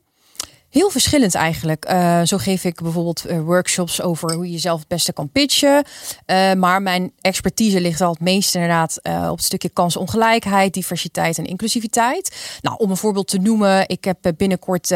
[0.71, 1.91] Heel verschillend eigenlijk.
[1.91, 5.84] Uh, zo geef ik bijvoorbeeld uh, workshops over hoe je jezelf het beste kan pitchen.
[6.25, 11.45] Uh, maar mijn expertise ligt al het meest inderdaad op het stukje kansongelijkheid, diversiteit en
[11.45, 12.57] inclusiviteit.
[12.62, 14.88] Nou, om een voorbeeld te noemen, ik heb binnenkort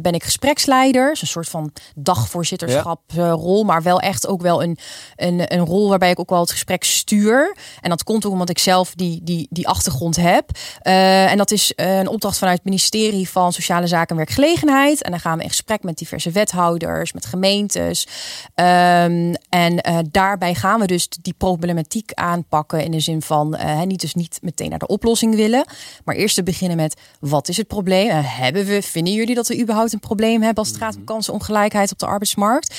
[0.00, 1.10] ben ik gespreksleider.
[1.10, 3.64] Dus een soort van dagvoorzitterschaprol, ja.
[3.64, 4.78] maar wel echt ook wel een,
[5.16, 7.56] een, een rol waarbij ik ook wel het gesprek stuur.
[7.80, 10.50] En dat komt ook omdat ik zelf die, die, die achtergrond heb.
[10.82, 15.02] en dat is een opdracht vanuit het ministerie van Sociale Zaken en Werkgelegenheid.
[15.02, 18.06] En dan gaan we in gesprek met diverse wethouders, met gemeentes.
[18.54, 23.82] Ehm, en uh, daarbij gaan we dus die problematiek aanpakken in de zin van uh,
[23.82, 25.64] niet dus niet meteen naar de oplossing willen,
[26.04, 28.08] maar eerst te beginnen met wat is het probleem?
[28.08, 31.00] Uh, hebben we, vinden jullie dat we überhaupt een probleem hebben als het gaat om
[31.00, 31.12] mhm.
[31.12, 32.74] kansenongelijkheid op de arbeidsmarkt?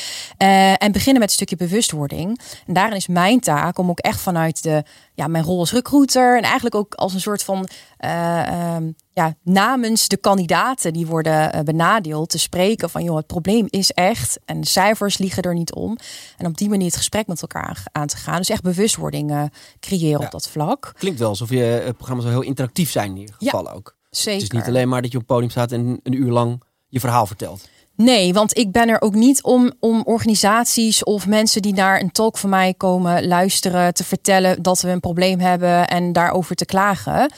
[0.77, 2.39] en beginnen met een stukje bewustwording.
[2.67, 4.83] En daarin is mijn taak om ook echt vanuit de
[5.17, 7.67] ja, mijn rol als recruiter en eigenlijk ook als een soort van
[8.05, 13.27] uh, um, ja, namens de kandidaten die worden uh, benadeeld te spreken van joh, het
[13.27, 15.97] probleem is echt en de cijfers liegen er niet om.
[16.37, 18.37] En op die manier het gesprek met elkaar aan te gaan.
[18.37, 19.43] Dus echt bewustwording uh,
[19.79, 20.91] creëren op dat vlak.
[20.97, 23.95] Klinkt wel alsof je programma's wel heel interactief zijn in ieder geval ja, ook.
[24.09, 24.41] Zeker.
[24.41, 26.63] Het is niet alleen maar dat je op het podium staat en een uur lang
[26.87, 27.69] je verhaal vertelt.
[27.97, 32.11] Nee, want ik ben er ook niet om, om organisaties of mensen die naar een
[32.11, 36.65] talk van mij komen luisteren te vertellen dat we een probleem hebben en daarover te
[36.65, 37.31] klagen.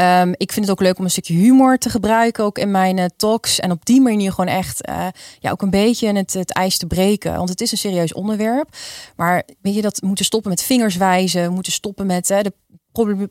[0.00, 2.96] Um, ik vind het ook leuk om een stukje humor te gebruiken, ook in mijn
[2.96, 3.60] uh, talks.
[3.60, 5.06] En op die manier gewoon echt uh,
[5.38, 7.36] ja, ook een beetje het, het ijs te breken.
[7.36, 8.76] Want het is een serieus onderwerp.
[9.16, 11.42] Maar weet je, dat we moeten stoppen met vingers wijzen.
[11.42, 12.52] We moeten stoppen met uh, de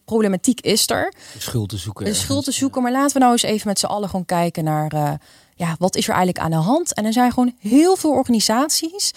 [0.05, 1.13] problematiek is er.
[1.33, 2.05] De schuld te zoeken.
[2.05, 2.81] De schuld te zoeken.
[2.81, 5.19] Maar laten we nou eens even met z'n allen gewoon kijken naar
[5.61, 6.93] ja, wat is er eigenlijk aan de hand?
[6.93, 9.11] En er zijn gewoon heel veel organisaties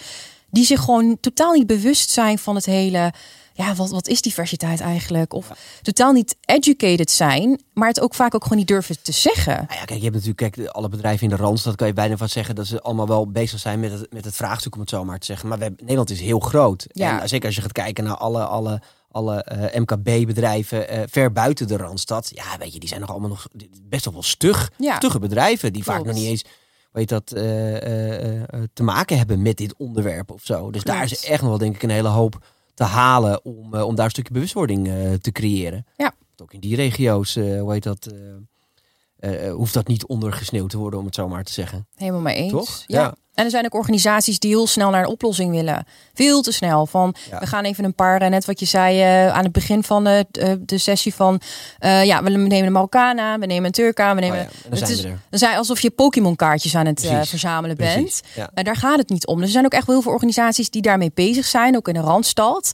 [0.49, 3.13] die zich gewoon totaal niet bewust zijn van het hele.
[3.53, 5.33] Ja, wat, wat is diversiteit eigenlijk?
[5.33, 9.53] Of totaal niet educated zijn, maar het ook vaak ook gewoon niet durven te zeggen.
[9.53, 12.17] Nou ja, kijk, je hebt natuurlijk kijk, alle bedrijven in de Randstad, kan je bijna
[12.17, 14.89] van zeggen dat ze allemaal wel bezig zijn met het, met het vraagstuk, om het
[14.89, 15.47] zo maar te zeggen.
[15.47, 16.85] Maar we hebben, Nederland is heel groot.
[16.91, 17.21] Ja.
[17.21, 18.81] En zeker als je gaat kijken naar alle, alle
[19.15, 22.31] alle uh, eh, MKB-bedrijven uh, eh, ver buiten de Randstad.
[22.33, 23.47] Ja, weet je, die zijn nog allemaal nog
[23.89, 24.71] best wel stug.
[24.77, 24.95] Ja.
[24.95, 26.45] Stugge bedrijven die vaak nog niet eens
[26.91, 27.41] weet dat, uh,
[28.73, 30.71] te maken hebben met dit onderwerp of zo.
[30.71, 33.95] Dus daar is echt nog wel denk ik een hele hoop te halen om, om
[33.95, 34.89] daar een stukje bewustwording
[35.21, 35.85] te creëren.
[35.97, 36.13] Ja.
[36.41, 38.09] Ook in die regio's, hoe heet dat...
[39.51, 41.87] hoeft dat niet ondergesneeuwd te worden, om het zo maar te zeggen.
[41.95, 42.51] Helemaal mee eens.
[42.51, 42.83] Toch?
[42.87, 43.13] ja.
[43.35, 45.85] En er zijn ook organisaties die heel snel naar een oplossing willen.
[46.13, 46.85] Veel te snel.
[46.85, 49.83] Van we gaan even een paar, eh, net wat je zei uh, aan het begin
[49.83, 50.25] van de,
[50.59, 51.41] de sessie van
[51.79, 54.37] uh, ja, we nemen een Marokkaan aan, we nemen een Turk aan, we nemen.
[54.37, 58.21] Oh ja, dan, het is, dan zijn alsof je Pokémon kaartjes aan het verzamelen bent.
[58.53, 59.35] En daar gaat het niet om.
[59.35, 61.93] Dus er zijn ook echt wel heel veel organisaties die daarmee bezig zijn, ook in
[61.93, 62.71] de Randstad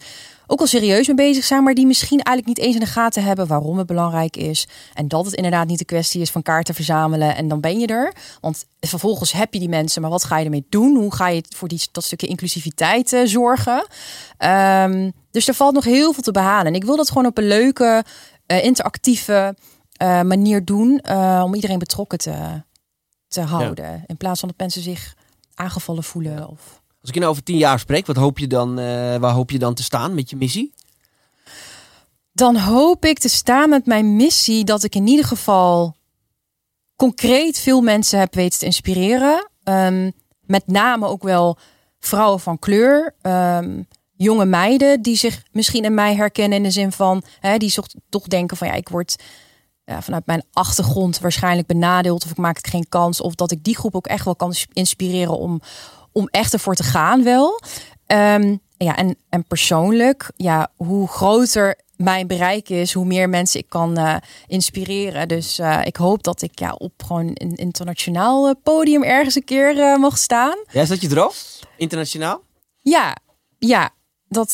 [0.52, 3.24] ook al serieus mee bezig zijn, maar die misschien eigenlijk niet eens in de gaten
[3.24, 4.68] hebben waarom het belangrijk is.
[4.94, 7.88] En dat het inderdaad niet de kwestie is van kaarten verzamelen en dan ben je
[7.88, 8.14] er.
[8.42, 10.96] Want vervolgens heb je die mensen, maar wat ga je ermee doen?
[10.96, 13.86] Hoe ga je voor die, dat stukje inclusiviteit uh, zorgen?
[14.40, 16.66] Um, dus er valt nog heel veel te behalen.
[16.66, 18.04] En ik wil dat gewoon op een leuke,
[18.48, 19.56] uh, interactieve
[20.02, 21.10] uh, manier doen
[21.44, 22.64] om iedereen betrokken te,
[23.28, 24.04] te houden.
[24.06, 25.14] In plaats van dat mensen zich
[25.54, 26.48] aangevallen voelen.
[26.50, 26.81] Of...
[27.02, 29.52] Als ik je nou over tien jaar spreek, wat hoop je dan, uh, waar hoop
[29.52, 30.74] je dan te staan met je missie?
[32.34, 35.96] Dan hoop ik te staan met mijn missie dat ik in ieder geval
[36.96, 39.50] concreet veel mensen heb weten te inspireren.
[39.64, 41.58] Um, met name ook wel
[42.00, 43.16] vrouwen van kleur.
[43.22, 47.74] Um, jonge meiden die zich misschien in mij herkennen in de zin van, hè, die
[48.10, 49.16] toch denken van ja, ik word
[49.86, 53.22] ja, vanuit mijn achtergrond waarschijnlijk benadeeld of ik maak het geen kans.
[53.22, 55.62] Of dat ik die groep ook echt wel kan inspireren om,
[56.12, 57.62] om echt ervoor te gaan wel.
[58.08, 63.70] Um, ja, en, en persoonlijk, ja, hoe groter mijn bereik is, hoe meer mensen ik
[63.70, 64.16] kan uh,
[64.48, 65.28] inspireren.
[65.28, 69.44] Dus uh, ik hoop dat ik ja, op gewoon een internationaal uh, podium ergens een
[69.44, 70.58] keer mag staan.
[70.72, 71.32] Ja, is dat je droom?
[71.78, 72.42] Internationaal?
[72.80, 73.16] Ja,
[73.58, 73.90] ja,
[74.28, 74.52] dat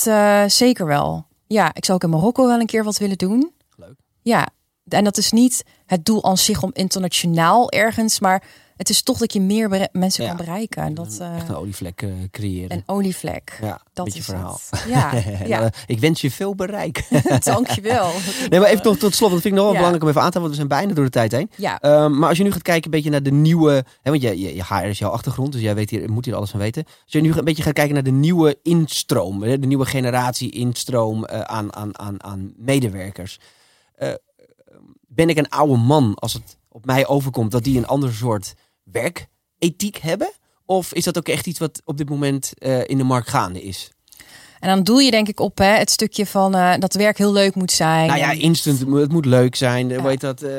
[0.47, 1.25] zeker wel.
[1.47, 3.51] Ja, ik zou ook in Marokko wel een keer wat willen doen.
[3.75, 3.95] Leuk.
[4.21, 4.47] Ja,
[4.87, 8.43] en dat is niet het doel aan zich om internationaal ergens, maar
[8.77, 10.83] het is toch dat je meer mensen kan bereiken.
[10.83, 12.71] En dat, uh, echt een olievlek uh, creëren.
[12.71, 13.57] Een olievlek.
[13.61, 14.59] Ja, dat is verhaal.
[14.87, 15.11] Ja,
[15.45, 15.59] ja.
[15.59, 17.07] Nou, ik wens je veel bereik.
[17.43, 18.11] Dankjewel.
[18.49, 19.31] nee, maar even tot, tot slot.
[19.31, 20.57] Dat vind ik nog wel belangrijk om even aan te houden.
[20.57, 21.49] Want we zijn bijna door de tijd heen.
[21.55, 22.03] Ja.
[22.03, 23.85] Um, maar als je nu gaat kijken een beetje naar de nieuwe...
[24.01, 25.51] Hè, want je, je, je HR is jouw achtergrond.
[25.51, 26.83] Dus jij weet hier, moet hier alles van weten.
[26.83, 29.43] Als je nu een beetje gaat kijken naar de nieuwe instroom.
[29.43, 33.39] Hè, de nieuwe generatie instroom uh, aan, aan, aan, aan medewerkers.
[35.07, 38.53] ben ik een oude man als het op mij overkomt dat die een ander soort
[38.91, 40.31] werkethiek hebben?
[40.65, 43.61] Of is dat ook echt iets wat op dit moment uh, in de markt gaande
[43.61, 43.91] is?
[44.59, 47.31] En dan doe je denk ik op hè, het stukje van uh, dat werk heel
[47.31, 48.07] leuk moet zijn.
[48.07, 49.89] Nou ja, instant, het moet leuk zijn.
[49.89, 50.01] Ja.
[50.01, 50.49] Weet dat, uh,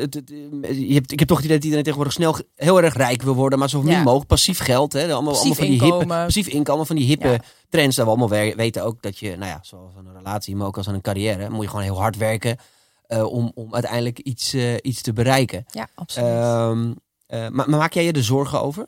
[0.00, 0.32] het, het,
[0.72, 3.34] je hebt, ik heb toch het idee dat iedereen tegenwoordig snel heel erg rijk wil
[3.34, 4.02] worden, maar zo min ja.
[4.02, 4.92] mogelijk passief geld.
[4.92, 5.98] Hè, allemaal, passief allemaal van die inkomen.
[5.98, 7.40] hippe, passief inkomen, van die hippe ja.
[7.68, 7.96] trends.
[7.96, 10.86] Dat we allemaal weten ook dat je, nou ja, zoals een relatie, maar ook als
[10.86, 12.56] een carrière, moet je gewoon heel hard werken
[13.08, 15.64] uh, om, om uiteindelijk iets, iets te bereiken.
[15.70, 16.44] Ja, absoluut.
[16.44, 16.96] Um,
[17.28, 18.86] uh, maar, maar, maak jij je er zorgen over?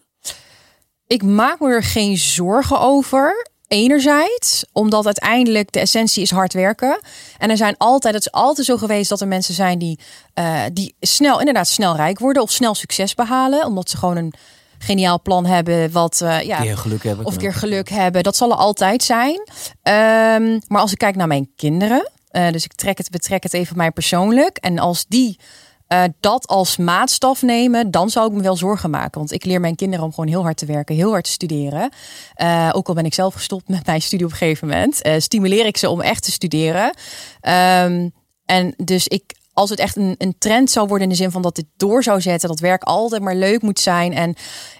[1.06, 3.48] Ik maak me er geen zorgen over.
[3.66, 7.00] Enerzijds, omdat uiteindelijk de essentie is hard werken.
[7.38, 9.98] En er zijn altijd, het is altijd zo geweest dat er mensen zijn die,
[10.34, 13.66] uh, die snel, inderdaad snel rijk worden of snel succes behalen.
[13.66, 14.32] Omdat ze gewoon een
[14.78, 15.92] geniaal plan hebben.
[15.92, 17.26] Wat, uh, ja, keer geluk hebben.
[17.26, 18.22] Of keer geluk hebben.
[18.22, 19.34] Dat zal er altijd zijn.
[19.34, 22.10] Um, maar als ik kijk naar mijn kinderen.
[22.32, 24.56] Uh, dus ik trek het, betrek het even mij persoonlijk.
[24.56, 25.38] En als die
[25.92, 29.18] uh, dat als maatstaf nemen, dan zou ik me wel zorgen maken.
[29.18, 31.90] Want ik leer mijn kinderen om gewoon heel hard te werken, heel hard te studeren.
[32.42, 35.14] Uh, ook al ben ik zelf gestopt met mijn studie op een gegeven moment, uh,
[35.18, 36.84] stimuleer ik ze om echt te studeren.
[36.84, 38.12] Um,
[38.44, 39.22] en dus ik
[39.60, 42.02] als het echt een, een trend zou worden in de zin van dat dit door
[42.02, 44.12] zou zetten, dat werk altijd maar leuk moet zijn.
[44.12, 44.34] En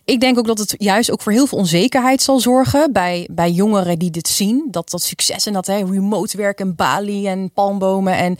[0.04, 3.50] ik denk ook dat het juist ook voor heel veel onzekerheid zal zorgen bij, bij
[3.50, 4.68] jongeren die dit zien.
[4.70, 8.16] Dat dat succes en dat hè, remote werken, Bali en palmbomen.
[8.16, 8.36] En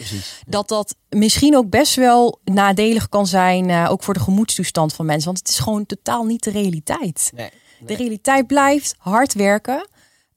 [0.46, 5.06] dat dat misschien ook best wel nadelig kan zijn, uh, ook voor de gemoedstoestand van
[5.06, 5.26] mensen.
[5.26, 7.30] Want het is gewoon totaal niet de realiteit.
[7.34, 7.88] Nee, nee.
[7.88, 9.88] De realiteit blijft hard werken.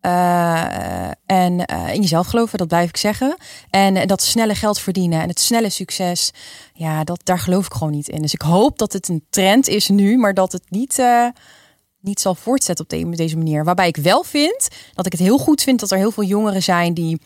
[0.06, 3.38] Uh, en uh, in jezelf geloven, dat blijf ik zeggen.
[3.70, 6.32] En dat snelle geld verdienen en het snelle succes,
[6.74, 8.22] ja, dat, daar geloof ik gewoon niet in.
[8.22, 11.04] Dus ik hoop dat het een trend is nu, maar dat het niet,
[12.00, 13.64] niet zal voortzetten op de, deze manier.
[13.64, 16.64] Waarbij ik wel vind dat ik het heel goed vind dat er heel veel jongeren
[16.64, 17.22] zijn die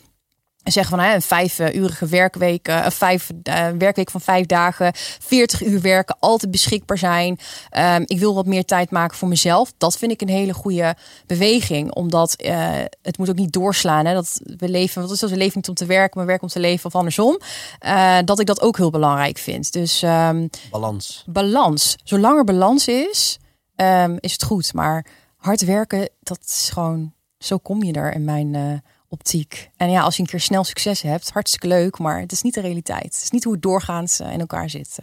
[0.72, 5.80] zeggen van hè, een vijf-urige werkweek, een vijf, uh, werkweek van vijf dagen, 40 uur
[5.80, 7.38] werken, altijd beschikbaar zijn.
[7.78, 9.72] Um, ik wil wat meer tijd maken voor mezelf.
[9.78, 10.96] Dat vind ik een hele goede
[11.26, 12.68] beweging, omdat uh,
[13.02, 14.06] het moet ook niet doorslaan.
[14.06, 15.30] Hè, dat we leven, wat is dat?
[15.30, 17.40] We leven niet om te werken, maar werken om te leven of andersom.
[17.86, 19.72] Uh, dat ik dat ook heel belangrijk vind.
[19.72, 21.24] Dus um, balans.
[21.26, 21.96] Balans.
[22.04, 23.38] Zolang er balans is,
[23.76, 24.74] um, is het goed.
[24.74, 25.06] Maar
[25.36, 29.70] hard werken, dat is gewoon, zo kom je er in mijn optiek.
[29.76, 32.54] En ja, als je een keer snel succes hebt, hartstikke leuk, maar het is niet
[32.54, 33.04] de realiteit.
[33.04, 34.98] Het is niet hoe het doorgaans in elkaar zit.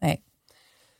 [0.00, 0.22] nee.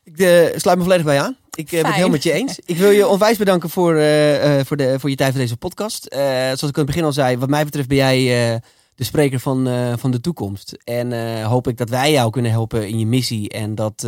[0.05, 1.37] Ik uh, sluit me volledig bij aan.
[1.55, 2.59] Ik ben het heel met je eens.
[2.65, 6.07] Ik wil je onwijs bedanken voor, uh, voor, de, voor je tijd voor deze podcast.
[6.11, 8.61] zoals ik aan het begin al zei, wat mij betreft ben jij
[8.95, 9.69] de spreker van,
[9.99, 10.77] van de toekomst.
[10.85, 13.49] En hoop ik dat wij jou kunnen helpen in je missie.
[13.49, 14.07] En dat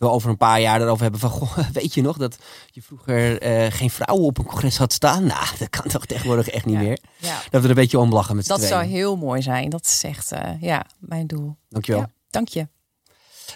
[0.00, 2.38] we over een paar jaar erover hebben van, goh, weet je nog dat
[2.70, 5.26] je vroeger uh, geen vrouwen op een congres had staan?
[5.26, 6.80] Nou, dat kan toch tegenwoordig echt niet ja.
[6.80, 6.98] meer.
[7.16, 7.38] Ja.
[7.50, 9.70] Dat we er een beetje om lachen met z'n Dat zou heel mooi zijn.
[9.70, 11.56] Dat is echt, uh, ja, mijn doel.
[11.68, 12.00] Dankjewel.
[12.00, 12.68] Ja, dank je.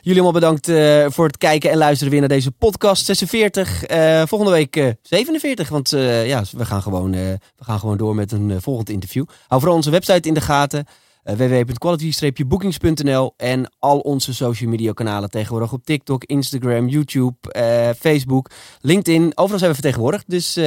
[0.01, 3.85] Jullie allemaal bedankt uh, voor het kijken en luisteren weer naar deze podcast 46.
[4.29, 8.89] volgende week 47, want ja, we gaan, gewoon, we gaan gewoon door met een volgend
[8.89, 9.25] interview.
[9.47, 10.87] Hou vooral onze website in de gaten.
[11.25, 18.51] Uh, www.quality-bookings.nl en al onze social media kanalen tegenwoordig op TikTok, Instagram, YouTube, uh, Facebook,
[18.81, 19.33] LinkedIn.
[19.35, 20.31] Overal zijn we vertegenwoordigd.
[20.31, 20.65] Dus uh,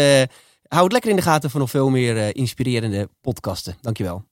[0.68, 3.78] hou het lekker in de gaten voor nog veel meer inspirerende podcasten.
[3.82, 4.24] Dankjewel.